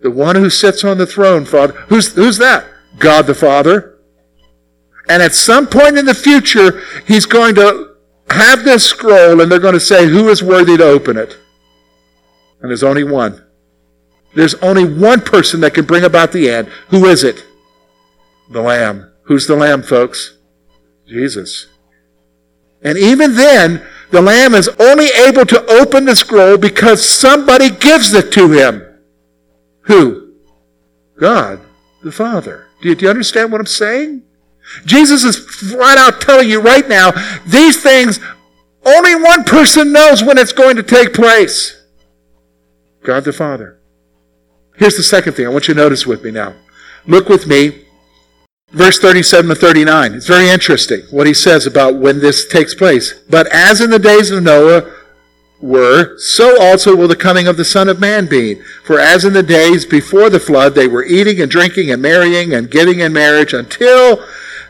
The 0.07 0.13
one 0.13 0.37
who 0.37 0.51
sits 0.51 0.85
on 0.85 0.99
the 0.99 1.05
throne, 1.05 1.45
Father. 1.45 1.73
Who's, 1.89 2.15
who's 2.15 2.39
that? 2.39 2.65
God 2.97 3.27
the 3.27 3.35
Father. 3.35 3.99
And 5.09 5.21
at 5.21 5.35
some 5.35 5.67
point 5.67 5.99
in 5.99 6.07
the 6.07 6.15
future, 6.15 6.81
he's 7.09 7.27
going 7.27 7.57
to 7.57 7.97
have 8.31 8.63
this 8.63 8.85
scroll 8.85 9.41
and 9.41 9.51
they're 9.51 9.59
going 9.59 9.75
to 9.75 9.81
say, 9.81 10.07
who 10.07 10.29
is 10.29 10.45
worthy 10.45 10.77
to 10.77 10.85
open 10.85 11.17
it? 11.17 11.37
And 12.61 12.71
there's 12.71 12.85
only 12.85 13.03
one. 13.03 13.45
There's 14.37 14.55
only 14.63 14.85
one 14.85 15.23
person 15.23 15.61
that 15.63 15.75
can 15.75 15.87
bring 15.87 16.05
about 16.05 16.31
the 16.31 16.51
end. 16.51 16.69
Who 16.91 17.07
is 17.07 17.25
it? 17.25 17.45
The 18.53 18.63
Lamb. 18.63 19.11
Who's 19.25 19.49
the 19.49 19.57
Lamb, 19.57 19.83
folks? 19.83 20.39
Jesus. 21.09 21.67
And 22.81 22.97
even 22.97 23.35
then, 23.35 23.85
the 24.13 24.23
Lamb 24.23 24.55
is 24.55 24.69
only 24.79 25.09
able 25.27 25.47
to 25.47 25.67
open 25.67 26.05
the 26.05 26.15
scroll 26.15 26.59
because 26.59 27.05
somebody 27.05 27.71
gives 27.71 28.15
it 28.15 28.31
to 28.35 28.53
him. 28.53 28.86
Who? 29.87 30.35
God, 31.19 31.61
the 32.03 32.13
Father. 32.13 32.69
Do 32.83 32.89
you, 32.89 32.95
do 32.95 33.05
you 33.05 33.11
understand 33.11 33.51
what 33.51 33.61
I'm 33.61 33.67
saying? 33.67 34.23
Jesus 34.85 35.25
is 35.25 35.39
flat 35.39 35.99
out 35.99 36.21
telling 36.21 36.49
you 36.49 36.61
right 36.61 36.87
now, 36.89 37.13
these 37.47 37.83
things, 37.83 38.21
only 38.85 39.15
one 39.15 39.45
person 39.45 39.93
knows 39.93 40.23
when 40.23 40.39
it's 40.39 40.53
going 40.53 40.77
to 40.77 40.83
take 40.83 41.15
place. 41.15 41.83
God 43.05 43.25
the 43.25 43.33
Father. 43.33 43.79
Here's 44.77 44.97
the 44.97 45.03
second 45.03 45.35
thing 45.35 45.47
I 45.47 45.51
want 45.51 45.69
you 45.69 45.75
to 45.75 45.81
notice 45.81 46.07
with 46.07 46.23
me 46.23 46.31
now. 46.31 46.55
Look 47.07 47.29
with 47.29 47.47
me 47.47 47.87
verse 48.73 48.99
37 48.99 49.49
to 49.49 49.55
39. 49.55 50.15
It's 50.15 50.27
very 50.27 50.49
interesting 50.49 51.03
what 51.11 51.27
he 51.27 51.35
says 51.35 51.67
about 51.67 51.97
when 51.97 52.21
this 52.21 52.47
takes 52.49 52.75
place. 52.75 53.15
But 53.31 53.47
as 53.49 53.81
in 53.81 53.91
the 53.91 53.99
days 53.99 54.31
of 54.31 54.43
Noah 54.43 54.93
were, 55.61 56.19
so 56.19 56.61
also 56.61 56.95
will 56.95 57.09
the 57.09 57.17
coming 57.17 57.47
of 57.47 57.57
the 57.57 57.65
Son 57.65 57.89
of 57.89 58.01
Man 58.01 58.27
be. 58.27 58.57
For 58.85 58.99
as 58.99 59.25
in 59.25 59.33
the 59.33 59.43
days 59.43 59.85
before 59.85 60.31
the 60.31 60.41
flood, 60.41 60.75
they 60.75 60.87
were 60.87 61.05
eating 61.05 61.41
and 61.41 61.51
drinking 61.51 61.91
and 61.91 62.03
marrying 62.03 62.53
and 62.53 62.71
giving 62.71 63.01
in 63.01 63.13
marriage 63.13 63.53
until 63.53 64.25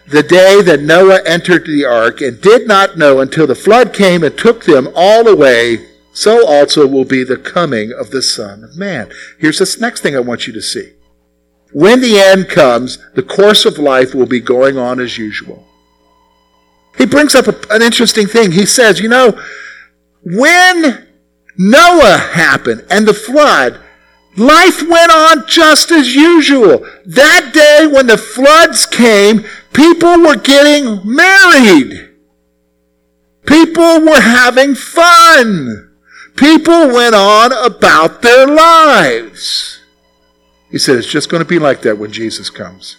the 0.09 0.23
day 0.23 0.63
that 0.63 0.83
Noah 0.83 1.21
entered 1.27 1.67
the 1.67 1.85
ark 1.85 2.21
and 2.21 2.41
did 2.41 2.69
not 2.69 2.97
know 2.97 3.21
until 3.21 3.47
the 3.47 3.55
flood 3.55 3.93
came 3.93 4.23
and 4.23 4.37
took 4.37 4.65
them 4.65 4.89
all 4.95 5.27
away. 5.27 5.89
So 6.13 6.47
also 6.47 6.87
will 6.87 7.05
be 7.05 7.25
the 7.25 7.37
coming 7.37 7.93
of 7.93 8.11
the 8.11 8.23
Son 8.23 8.65
of 8.65 8.77
Man. 8.77 9.11
Here's 9.39 9.59
this 9.59 9.81
next 9.81 10.01
thing 10.01 10.17
I 10.17 10.21
want 10.21 10.47
you 10.47 10.53
to 10.55 10.63
see. 10.63 10.93
When 11.73 12.01
the 12.01 12.19
end 12.19 12.49
comes, 12.49 12.99
the 13.15 13.23
course 13.23 13.67
of 13.67 13.77
life 13.77 14.15
will 14.15 14.27
be 14.27 14.41
going 14.41 14.79
on 14.79 14.99
as 14.99 15.19
usual. 15.19 15.67
He 16.97 17.05
brings 17.05 17.35
up 17.35 17.49
a, 17.49 17.75
an 17.75 17.83
interesting 17.83 18.27
thing. 18.27 18.53
He 18.53 18.65
says, 18.65 19.01
you 19.01 19.09
know, 19.09 19.39
when 20.27 21.07
Noah 21.57 22.19
happened 22.19 22.85
and 22.91 23.07
the 23.07 23.15
flood, 23.15 23.79
life 24.37 24.83
went 24.83 25.13
on 25.13 25.47
just 25.47 25.93
as 25.93 26.17
usual. 26.17 26.85
That 27.05 27.53
day 27.55 27.87
when 27.87 28.09
the 28.09 28.19
floods 28.19 28.87
came, 28.87 29.45
people 29.73 30.19
were 30.21 30.37
getting 30.37 31.01
married. 31.05 32.11
People 33.47 34.01
were 34.01 34.21
having 34.21 34.75
fun. 34.75 35.95
People 36.35 36.89
went 36.89 37.15
on 37.15 37.53
about 37.53 38.23
their 38.23 38.49
lives. 38.49 39.81
He 40.73 40.79
said 40.79 40.97
it's 40.97 41.07
just 41.07 41.31
going 41.31 41.43
to 41.43 41.49
be 41.49 41.61
like 41.61 41.83
that 41.83 41.99
when 41.99 42.11
Jesus 42.11 42.51
comes. 42.51 42.97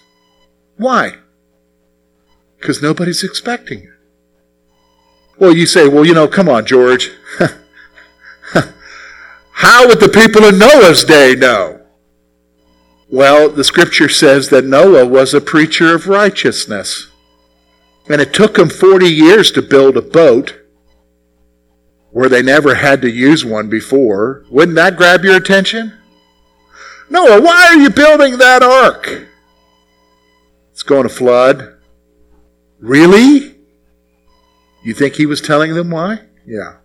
Why? 0.77 1.17
Because 2.57 2.81
nobody's 2.81 3.23
expecting 3.23 3.79
it. 3.79 3.96
Well, 5.39 5.55
you 5.55 5.65
say, 5.65 5.87
well, 5.87 6.05
you 6.05 6.13
know, 6.13 6.27
come 6.27 6.49
on, 6.49 6.65
George. 6.65 7.11
How 9.51 9.87
would 9.87 9.99
the 9.99 10.09
people 10.09 10.45
in 10.45 10.57
Noah's 10.57 11.03
day 11.03 11.35
know? 11.35 11.81
Well, 13.09 13.49
the 13.49 13.63
scripture 13.63 14.09
says 14.09 14.49
that 14.49 14.65
Noah 14.65 15.05
was 15.05 15.33
a 15.33 15.41
preacher 15.41 15.95
of 15.95 16.07
righteousness. 16.07 17.11
And 18.09 18.21
it 18.21 18.33
took 18.33 18.57
him 18.57 18.69
40 18.69 19.07
years 19.07 19.51
to 19.51 19.61
build 19.61 19.97
a 19.97 20.01
boat 20.01 20.59
where 22.11 22.29
they 22.29 22.41
never 22.41 22.75
had 22.75 23.01
to 23.01 23.09
use 23.09 23.45
one 23.45 23.69
before. 23.69 24.43
Wouldn't 24.49 24.75
that 24.75 24.97
grab 24.97 25.23
your 25.23 25.35
attention? 25.35 25.93
Noah, 27.09 27.41
why 27.41 27.67
are 27.67 27.77
you 27.77 27.89
building 27.89 28.37
that 28.37 28.63
ark? 28.63 29.27
It's 30.71 30.83
going 30.83 31.03
to 31.03 31.09
flood. 31.09 31.77
Really? 32.79 33.56
You 34.87 34.93
think 34.93 35.15
he 35.15 35.25
was 35.25 35.41
telling 35.41 35.73
them 35.73 35.89
why? 35.89 36.21
Yeah. 36.45 36.77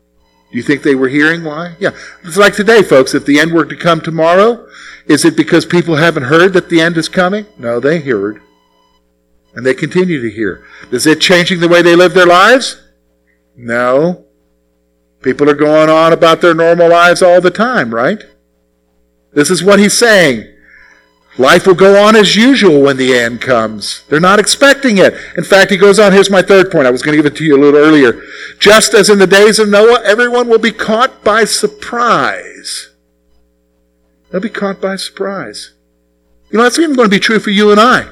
Do 0.51 0.57
you 0.57 0.65
think 0.65 0.83
they 0.83 0.97
were 0.97 1.09
hearing 1.09 1.45
why? 1.45 1.77
Yeah. 1.79 1.91
It's 2.25 2.37
like 2.37 2.57
today, 2.57 2.83
folks. 2.83 3.15
If 3.15 3.25
the 3.25 3.39
end 3.39 3.53
were 3.53 3.65
to 3.65 3.77
come 3.77 4.01
tomorrow, 4.01 4.67
is 5.07 5.25
it 5.25 5.37
because 5.37 5.65
people 5.65 5.95
haven't 5.95 6.25
heard 6.25 6.53
that 6.55 6.69
the 6.69 6.81
end 6.81 6.97
is 6.97 7.09
coming? 7.09 7.47
No, 7.57 7.79
they 7.79 8.01
heard. 8.01 8.43
And 9.55 9.65
they 9.65 9.73
continue 9.73 10.21
to 10.21 10.29
hear. 10.29 10.65
Is 10.91 11.07
it 11.07 11.21
changing 11.21 11.61
the 11.61 11.69
way 11.69 11.81
they 11.81 11.95
live 11.95 12.13
their 12.13 12.27
lives? 12.27 12.83
No. 13.55 14.25
People 15.23 15.49
are 15.49 15.55
going 15.55 15.89
on 15.89 16.13
about 16.13 16.41
their 16.41 16.55
normal 16.55 16.89
lives 16.89 17.23
all 17.23 17.41
the 17.41 17.53
time, 17.53 17.95
right? 17.95 18.25
This 19.33 19.49
is 19.49 19.63
what 19.63 19.79
he's 19.79 19.97
saying. 19.97 20.52
Life 21.39 21.67
will 21.67 21.75
go 21.75 22.03
on 22.03 22.15
as 22.15 22.37
usual 22.37 22.83
when 22.83 22.99
the 22.99 23.15
end 23.15 23.41
comes. 23.41 24.03
They're 24.09 24.21
not 24.21 24.39
expecting 24.39 24.99
it. 24.99 25.15
In 25.37 25.45
fact, 25.45 25.71
he 25.71 25.79
goes 25.79 25.99
on, 25.99 26.13
here's 26.13 26.31
my 26.31 26.43
third 26.43 26.71
point. 26.71 26.87
I 26.87 26.91
was 26.91 27.03
going 27.03 27.17
to 27.17 27.23
give 27.23 27.33
it 27.33 27.37
to 27.39 27.45
you 27.45 27.57
a 27.57 27.61
little 27.61 27.81
earlier. 27.81 28.23
Just 28.59 28.93
as 28.93 29.09
in 29.09 29.19
the 29.19 29.27
days 29.27 29.59
of 29.59 29.69
Noah, 29.69 30.03
everyone 30.05 30.49
will 30.49 30.59
be 30.59 30.73
caught 30.73 31.25
by 31.25 31.45
surprise. 31.45 32.91
They'll 34.31 34.43
be 34.43 34.51
caught 34.51 34.81
by 34.81 34.97
surprise. 34.97 35.73
You 36.51 36.59
know, 36.59 36.65
that's 36.65 36.79
even 36.79 36.97
going 36.97 37.09
to 37.09 37.17
be 37.17 37.21
true 37.21 37.39
for 37.39 37.51
you 37.51 37.71
and 37.71 37.81
I. 37.81 38.09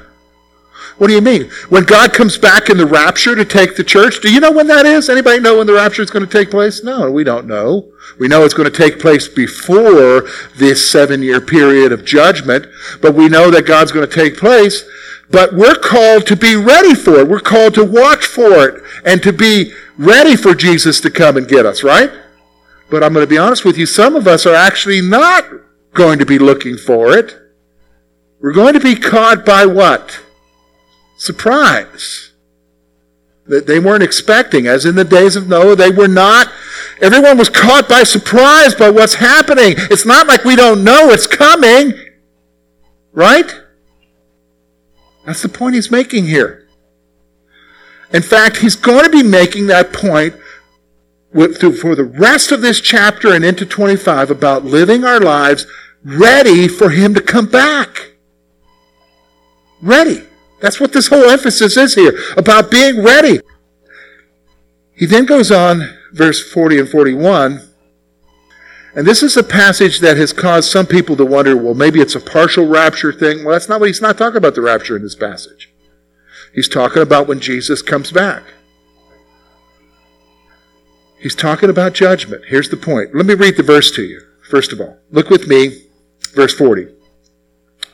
What 0.97 1.07
do 1.07 1.13
you 1.13 1.21
mean? 1.21 1.49
When 1.69 1.83
God 1.83 2.13
comes 2.13 2.37
back 2.37 2.69
in 2.69 2.77
the 2.77 2.85
rapture 2.85 3.35
to 3.35 3.45
take 3.45 3.75
the 3.75 3.83
church, 3.83 4.21
do 4.21 4.31
you 4.31 4.39
know 4.39 4.51
when 4.51 4.67
that 4.67 4.85
is? 4.85 5.09
Anybody 5.09 5.39
know 5.39 5.57
when 5.57 5.67
the 5.67 5.73
rapture 5.73 6.01
is 6.01 6.11
going 6.11 6.25
to 6.25 6.31
take 6.31 6.51
place? 6.51 6.83
No, 6.83 7.11
we 7.11 7.23
don't 7.23 7.47
know. 7.47 7.91
We 8.19 8.27
know 8.27 8.43
it's 8.43 8.53
going 8.53 8.71
to 8.71 8.77
take 8.77 8.99
place 8.99 9.27
before 9.27 10.29
this 10.57 10.89
seven 10.89 11.23
year 11.23 11.41
period 11.41 11.91
of 11.91 12.05
judgment, 12.05 12.67
but 13.01 13.15
we 13.15 13.29
know 13.29 13.49
that 13.51 13.65
God's 13.65 13.91
going 13.91 14.07
to 14.07 14.13
take 14.13 14.37
place. 14.37 14.83
But 15.31 15.53
we're 15.53 15.75
called 15.75 16.27
to 16.27 16.35
be 16.35 16.55
ready 16.55 16.93
for 16.93 17.19
it. 17.19 17.27
We're 17.27 17.39
called 17.39 17.73
to 17.75 17.85
watch 17.85 18.25
for 18.25 18.67
it 18.67 18.83
and 19.05 19.23
to 19.23 19.31
be 19.31 19.71
ready 19.97 20.35
for 20.35 20.53
Jesus 20.53 20.99
to 21.01 21.09
come 21.09 21.37
and 21.37 21.47
get 21.47 21.65
us, 21.65 21.83
right? 21.83 22.11
But 22.89 23.03
I'm 23.03 23.13
going 23.13 23.25
to 23.25 23.29
be 23.29 23.37
honest 23.37 23.63
with 23.63 23.77
you, 23.77 23.85
some 23.85 24.15
of 24.15 24.27
us 24.27 24.45
are 24.45 24.53
actually 24.53 25.01
not 25.01 25.45
going 25.93 26.19
to 26.19 26.25
be 26.25 26.37
looking 26.37 26.77
for 26.77 27.17
it. 27.17 27.37
We're 28.41 28.51
going 28.51 28.73
to 28.73 28.79
be 28.81 28.95
caught 28.95 29.45
by 29.45 29.65
what? 29.65 30.19
Surprise 31.21 32.31
that 33.45 33.67
they 33.67 33.79
weren't 33.79 34.01
expecting. 34.01 34.65
As 34.65 34.85
in 34.85 34.95
the 34.95 35.03
days 35.03 35.35
of 35.35 35.47
Noah, 35.47 35.75
they 35.75 35.91
were 35.91 36.07
not. 36.07 36.51
Everyone 36.99 37.37
was 37.37 37.47
caught 37.47 37.87
by 37.87 38.01
surprise 38.01 38.73
by 38.73 38.89
what's 38.89 39.15
happening. 39.15 39.75
It's 39.77 40.05
not 40.05 40.27
like 40.27 40.43
we 40.43 40.55
don't 40.55 40.83
know 40.83 41.09
it's 41.09 41.27
coming. 41.27 41.93
Right? 43.13 43.53
That's 45.25 45.43
the 45.43 45.49
point 45.49 45.75
he's 45.75 45.91
making 45.91 46.25
here. 46.25 46.67
In 48.11 48.23
fact, 48.23 48.57
he's 48.57 48.75
going 48.75 49.03
to 49.03 49.11
be 49.11 49.21
making 49.23 49.67
that 49.67 49.93
point 49.93 50.33
for 51.31 51.95
the 51.95 52.11
rest 52.17 52.51
of 52.51 52.61
this 52.61 52.81
chapter 52.81 53.31
and 53.31 53.45
into 53.45 53.65
25 53.65 54.31
about 54.31 54.65
living 54.65 55.03
our 55.03 55.19
lives 55.19 55.67
ready 56.03 56.67
for 56.67 56.89
him 56.89 57.13
to 57.13 57.21
come 57.21 57.45
back. 57.45 58.15
Ready. 59.83 60.23
That's 60.61 60.79
what 60.79 60.93
this 60.93 61.07
whole 61.07 61.29
emphasis 61.29 61.75
is 61.75 61.95
here, 61.95 62.17
about 62.37 62.71
being 62.71 63.03
ready. 63.03 63.39
He 64.93 65.05
then 65.05 65.25
goes 65.25 65.51
on, 65.51 65.97
verse 66.13 66.41
40 66.51 66.79
and 66.79 66.89
41, 66.89 67.67
and 68.93 69.07
this 69.07 69.23
is 69.23 69.37
a 69.37 69.43
passage 69.43 69.99
that 69.99 70.17
has 70.17 70.33
caused 70.33 70.69
some 70.69 70.85
people 70.85 71.15
to 71.15 71.25
wonder, 71.25 71.55
well, 71.55 71.73
maybe 71.73 72.01
it's 72.01 72.15
a 72.15 72.19
partial 72.19 72.67
rapture 72.67 73.13
thing. 73.13 73.43
Well, 73.43 73.53
that's 73.53 73.69
not 73.69 73.79
what 73.79 73.87
he's 73.87 74.01
not 74.01 74.17
talking 74.17 74.37
about 74.37 74.53
the 74.53 74.61
rapture 74.61 74.97
in 74.97 75.01
this 75.01 75.15
passage. 75.15 75.73
He's 76.53 76.67
talking 76.67 77.01
about 77.01 77.27
when 77.27 77.39
Jesus 77.39 77.81
comes 77.81 78.11
back. 78.11 78.43
He's 81.19 81.35
talking 81.35 81.69
about 81.69 81.93
judgment. 81.93 82.43
Here's 82.47 82.69
the 82.69 82.77
point. 82.77 83.15
Let 83.15 83.25
me 83.25 83.33
read 83.33 83.55
the 83.55 83.63
verse 83.63 83.91
to 83.91 84.03
you, 84.03 84.21
first 84.49 84.73
of 84.73 84.81
all. 84.81 84.97
Look 85.09 85.29
with 85.29 85.47
me, 85.47 85.85
verse 86.33 86.53
40. 86.53 86.87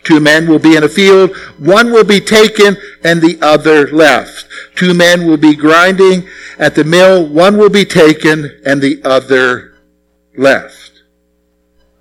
Two 0.07 0.21
men 0.21 0.47
will 0.47 0.57
be 0.57 0.77
in 0.77 0.85
a 0.85 0.87
field, 0.87 1.35
one 1.57 1.91
will 1.91 2.05
be 2.05 2.21
taken 2.21 2.77
and 3.03 3.21
the 3.21 3.37
other 3.41 3.91
left. 3.91 4.47
Two 4.73 4.93
men 4.93 5.27
will 5.27 5.35
be 5.35 5.53
grinding 5.53 6.25
at 6.57 6.75
the 6.75 6.85
mill, 6.85 7.27
one 7.27 7.57
will 7.57 7.69
be 7.69 7.83
taken 7.83 8.57
and 8.65 8.81
the 8.81 9.01
other 9.03 9.75
left. 10.37 11.03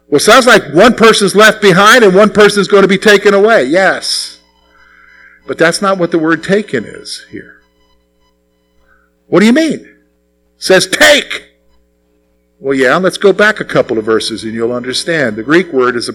Well, 0.06 0.20
sounds 0.20 0.46
like 0.46 0.72
one 0.72 0.94
person's 0.94 1.34
left 1.34 1.60
behind 1.60 2.04
and 2.04 2.14
one 2.14 2.30
person's 2.30 2.68
going 2.68 2.82
to 2.82 2.88
be 2.88 2.96
taken 2.96 3.34
away. 3.34 3.64
Yes. 3.64 4.38
But 5.48 5.58
that's 5.58 5.82
not 5.82 5.98
what 5.98 6.12
the 6.12 6.20
word 6.20 6.44
taken 6.44 6.84
is 6.84 7.26
here. 7.32 7.60
What 9.26 9.40
do 9.40 9.46
you 9.46 9.52
mean? 9.52 9.80
It 9.80 9.96
says 10.58 10.86
take. 10.86 11.55
Well, 12.58 12.74
yeah, 12.74 12.96
let's 12.96 13.18
go 13.18 13.34
back 13.34 13.60
a 13.60 13.66
couple 13.66 13.98
of 13.98 14.06
verses 14.06 14.42
and 14.42 14.54
you'll 14.54 14.72
understand. 14.72 15.36
The 15.36 15.42
Greek 15.42 15.72
word 15.74 15.94
is 15.94 16.08
a 16.08 16.12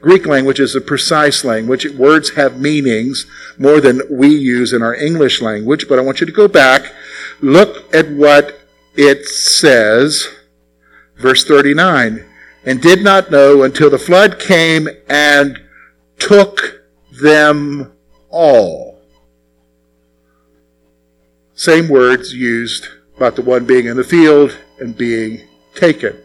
Greek 0.00 0.26
language 0.26 0.58
is 0.58 0.74
a 0.74 0.80
precise 0.80 1.44
language. 1.44 1.88
Words 1.90 2.30
have 2.30 2.60
meanings 2.60 3.26
more 3.58 3.80
than 3.80 4.02
we 4.10 4.28
use 4.28 4.72
in 4.72 4.82
our 4.82 4.94
English 4.94 5.40
language, 5.40 5.88
but 5.88 6.00
I 6.00 6.02
want 6.02 6.18
you 6.18 6.26
to 6.26 6.32
go 6.32 6.48
back, 6.48 6.92
look 7.40 7.94
at 7.94 8.10
what 8.10 8.58
it 8.96 9.24
says, 9.26 10.26
verse 11.16 11.44
39, 11.44 12.24
and 12.64 12.82
did 12.82 13.04
not 13.04 13.30
know 13.30 13.62
until 13.62 13.88
the 13.88 13.98
flood 13.98 14.40
came 14.40 14.88
and 15.08 15.60
took 16.18 16.82
them 17.22 17.92
all. 18.30 19.00
Same 21.54 21.88
words 21.88 22.34
used 22.34 22.88
about 23.16 23.36
the 23.36 23.42
one 23.42 23.64
being 23.64 23.86
in 23.86 23.96
the 23.96 24.02
field 24.02 24.58
and 24.80 24.96
being 24.96 25.46
taken. 25.74 26.16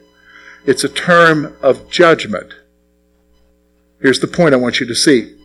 It's 0.65 0.83
a 0.83 0.89
term 0.89 1.55
of 1.61 1.89
judgment. 1.89 2.53
Here's 4.01 4.19
the 4.19 4.27
point 4.27 4.53
I 4.53 4.57
want 4.57 4.79
you 4.79 4.85
to 4.85 4.95
see. 4.95 5.35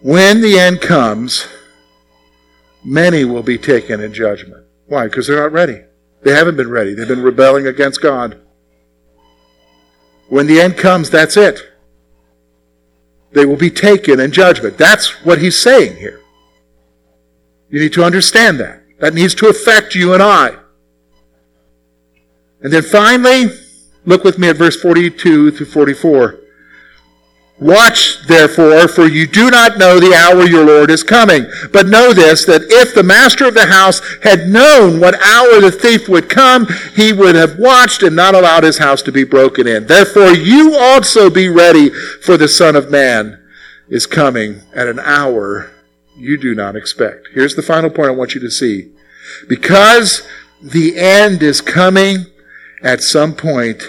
When 0.00 0.40
the 0.40 0.58
end 0.58 0.80
comes, 0.80 1.46
many 2.84 3.24
will 3.24 3.42
be 3.42 3.58
taken 3.58 4.00
in 4.00 4.12
judgment. 4.12 4.64
Why? 4.86 5.06
Because 5.06 5.26
they're 5.26 5.40
not 5.40 5.52
ready. 5.52 5.82
They 6.22 6.32
haven't 6.32 6.56
been 6.56 6.70
ready. 6.70 6.94
They've 6.94 7.08
been 7.08 7.22
rebelling 7.22 7.66
against 7.66 8.00
God. 8.00 8.38
When 10.28 10.46
the 10.46 10.60
end 10.60 10.76
comes, 10.76 11.10
that's 11.10 11.36
it. 11.36 11.60
They 13.32 13.46
will 13.46 13.56
be 13.56 13.70
taken 13.70 14.20
in 14.20 14.32
judgment. 14.32 14.78
That's 14.78 15.24
what 15.24 15.40
he's 15.40 15.58
saying 15.58 15.96
here. 15.96 16.20
You 17.70 17.80
need 17.80 17.92
to 17.94 18.04
understand 18.04 18.60
that. 18.60 18.82
That 18.98 19.14
needs 19.14 19.34
to 19.36 19.48
affect 19.48 19.94
you 19.94 20.12
and 20.12 20.22
I. 20.22 20.56
And 22.62 22.72
then 22.72 22.82
finally, 22.82 23.46
look 24.04 24.24
with 24.24 24.38
me 24.38 24.48
at 24.48 24.56
verse 24.56 24.80
42 24.80 25.50
through 25.52 25.66
44. 25.66 26.38
Watch, 27.62 28.26
therefore, 28.26 28.88
for 28.88 29.06
you 29.06 29.24
do 29.26 29.48
not 29.48 29.78
know 29.78 30.00
the 30.00 30.14
hour 30.14 30.44
your 30.44 30.66
Lord 30.66 30.90
is 30.90 31.04
coming. 31.04 31.46
But 31.72 31.86
know 31.86 32.12
this, 32.12 32.44
that 32.46 32.62
if 32.64 32.92
the 32.92 33.04
master 33.04 33.46
of 33.46 33.54
the 33.54 33.66
house 33.66 34.00
had 34.24 34.48
known 34.48 34.98
what 34.98 35.14
hour 35.22 35.60
the 35.60 35.70
thief 35.70 36.08
would 36.08 36.28
come, 36.28 36.66
he 36.96 37.12
would 37.12 37.36
have 37.36 37.60
watched 37.60 38.02
and 38.02 38.16
not 38.16 38.34
allowed 38.34 38.64
his 38.64 38.78
house 38.78 39.00
to 39.02 39.12
be 39.12 39.22
broken 39.22 39.68
in. 39.68 39.86
Therefore, 39.86 40.32
you 40.32 40.74
also 40.74 41.30
be 41.30 41.48
ready, 41.48 41.90
for 41.90 42.36
the 42.36 42.48
Son 42.48 42.74
of 42.74 42.90
Man 42.90 43.40
is 43.88 44.06
coming 44.06 44.62
at 44.74 44.88
an 44.88 44.98
hour 44.98 45.70
you 46.16 46.36
do 46.36 46.54
not 46.54 46.74
expect. 46.74 47.28
Here's 47.32 47.54
the 47.54 47.62
final 47.62 47.90
point 47.90 48.08
I 48.08 48.12
want 48.12 48.34
you 48.34 48.40
to 48.40 48.50
see. 48.50 48.90
Because 49.48 50.26
the 50.60 50.98
end 50.98 51.42
is 51.42 51.60
coming, 51.60 52.26
at 52.82 53.02
some 53.02 53.34
point, 53.34 53.82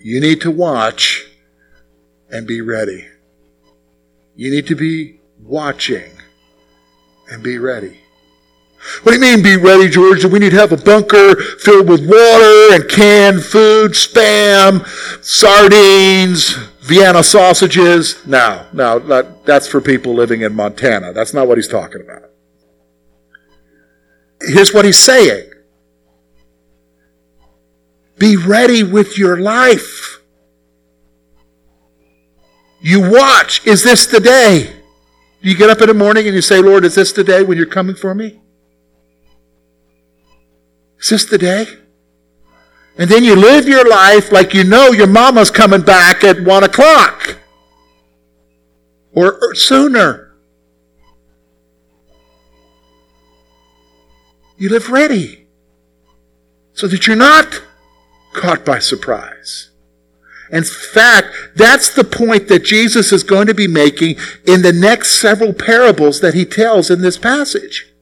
you 0.00 0.20
need 0.20 0.40
to 0.42 0.50
watch 0.50 1.26
and 2.30 2.46
be 2.46 2.60
ready. 2.60 3.06
You 4.36 4.50
need 4.50 4.66
to 4.68 4.74
be 4.74 5.20
watching 5.40 6.10
and 7.30 7.42
be 7.42 7.58
ready. 7.58 8.00
What 9.02 9.12
do 9.12 9.18
you 9.18 9.20
mean 9.20 9.42
be 9.42 9.56
ready, 9.56 9.88
George? 9.88 10.22
Do 10.22 10.28
we 10.28 10.38
need 10.38 10.50
to 10.50 10.56
have 10.56 10.72
a 10.72 10.76
bunker 10.76 11.34
filled 11.36 11.88
with 11.88 12.00
water 12.00 12.74
and 12.74 12.88
canned 12.88 13.42
food, 13.42 13.92
spam, 13.92 14.86
sardines, 15.24 16.52
Vienna 16.82 17.22
sausages? 17.22 18.24
No, 18.26 18.64
no, 18.72 18.98
that, 19.00 19.44
that's 19.44 19.66
for 19.66 19.80
people 19.80 20.14
living 20.14 20.42
in 20.42 20.54
Montana. 20.54 21.12
That's 21.12 21.34
not 21.34 21.48
what 21.48 21.58
he's 21.58 21.68
talking 21.68 22.00
about. 22.00 22.30
Here's 24.40 24.72
what 24.72 24.84
he's 24.84 24.98
saying. 24.98 25.47
Be 28.18 28.36
ready 28.36 28.82
with 28.82 29.16
your 29.16 29.38
life. 29.38 30.20
You 32.80 33.10
watch. 33.10 33.66
Is 33.66 33.82
this 33.84 34.06
the 34.06 34.20
day? 34.20 34.74
You 35.40 35.56
get 35.56 35.70
up 35.70 35.80
in 35.80 35.88
the 35.88 35.94
morning 35.94 36.26
and 36.26 36.34
you 36.34 36.42
say, 36.42 36.60
Lord, 36.60 36.84
is 36.84 36.94
this 36.96 37.12
the 37.12 37.24
day 37.24 37.42
when 37.42 37.56
you're 37.56 37.66
coming 37.66 37.94
for 37.94 38.14
me? 38.14 38.40
Is 41.00 41.10
this 41.10 41.24
the 41.24 41.38
day? 41.38 41.66
And 42.96 43.08
then 43.08 43.22
you 43.22 43.36
live 43.36 43.68
your 43.68 43.88
life 43.88 44.32
like 44.32 44.52
you 44.52 44.64
know 44.64 44.88
your 44.88 45.06
mama's 45.06 45.52
coming 45.52 45.82
back 45.82 46.24
at 46.24 46.40
one 46.42 46.64
o'clock 46.64 47.38
or 49.12 49.54
sooner. 49.54 50.34
You 54.56 54.68
live 54.70 54.90
ready 54.90 55.46
so 56.72 56.88
that 56.88 57.06
you're 57.06 57.14
not 57.14 57.62
caught 58.32 58.64
by 58.64 58.78
surprise. 58.78 59.70
In 60.50 60.64
fact, 60.64 61.28
that's 61.56 61.90
the 61.90 62.04
point 62.04 62.48
that 62.48 62.64
Jesus 62.64 63.12
is 63.12 63.22
going 63.22 63.46
to 63.48 63.54
be 63.54 63.68
making 63.68 64.16
in 64.46 64.62
the 64.62 64.72
next 64.72 65.20
several 65.20 65.52
parables 65.52 66.20
that 66.20 66.34
he 66.34 66.44
tells 66.44 66.90
in 66.90 67.02
this 67.02 67.18
passage. 67.18 67.92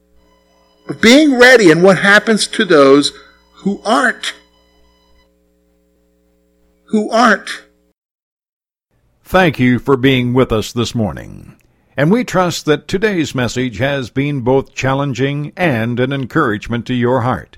Of 0.87 1.01
being 1.01 1.37
ready 1.37 1.69
and 1.69 1.83
what 1.83 1.99
happens 1.99 2.47
to 2.47 2.63
those 2.63 3.11
who 3.55 3.81
aren't. 3.83 4.33
Who 6.85 7.09
aren't. 7.09 7.49
Thank 9.25 9.59
you 9.59 9.77
for 9.77 9.97
being 9.97 10.33
with 10.33 10.53
us 10.53 10.71
this 10.71 10.95
morning. 10.95 11.57
And 11.97 12.09
we 12.09 12.23
trust 12.23 12.65
that 12.65 12.87
today's 12.87 13.35
message 13.35 13.79
has 13.79 14.09
been 14.09 14.39
both 14.39 14.73
challenging 14.73 15.51
and 15.57 15.99
an 15.99 16.13
encouragement 16.13 16.85
to 16.85 16.93
your 16.93 17.21
heart. 17.21 17.57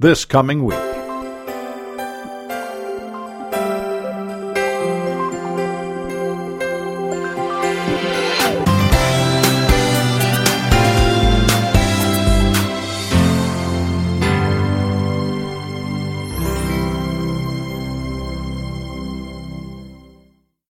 this 0.00 0.24
coming 0.24 0.64
week. 0.64 0.99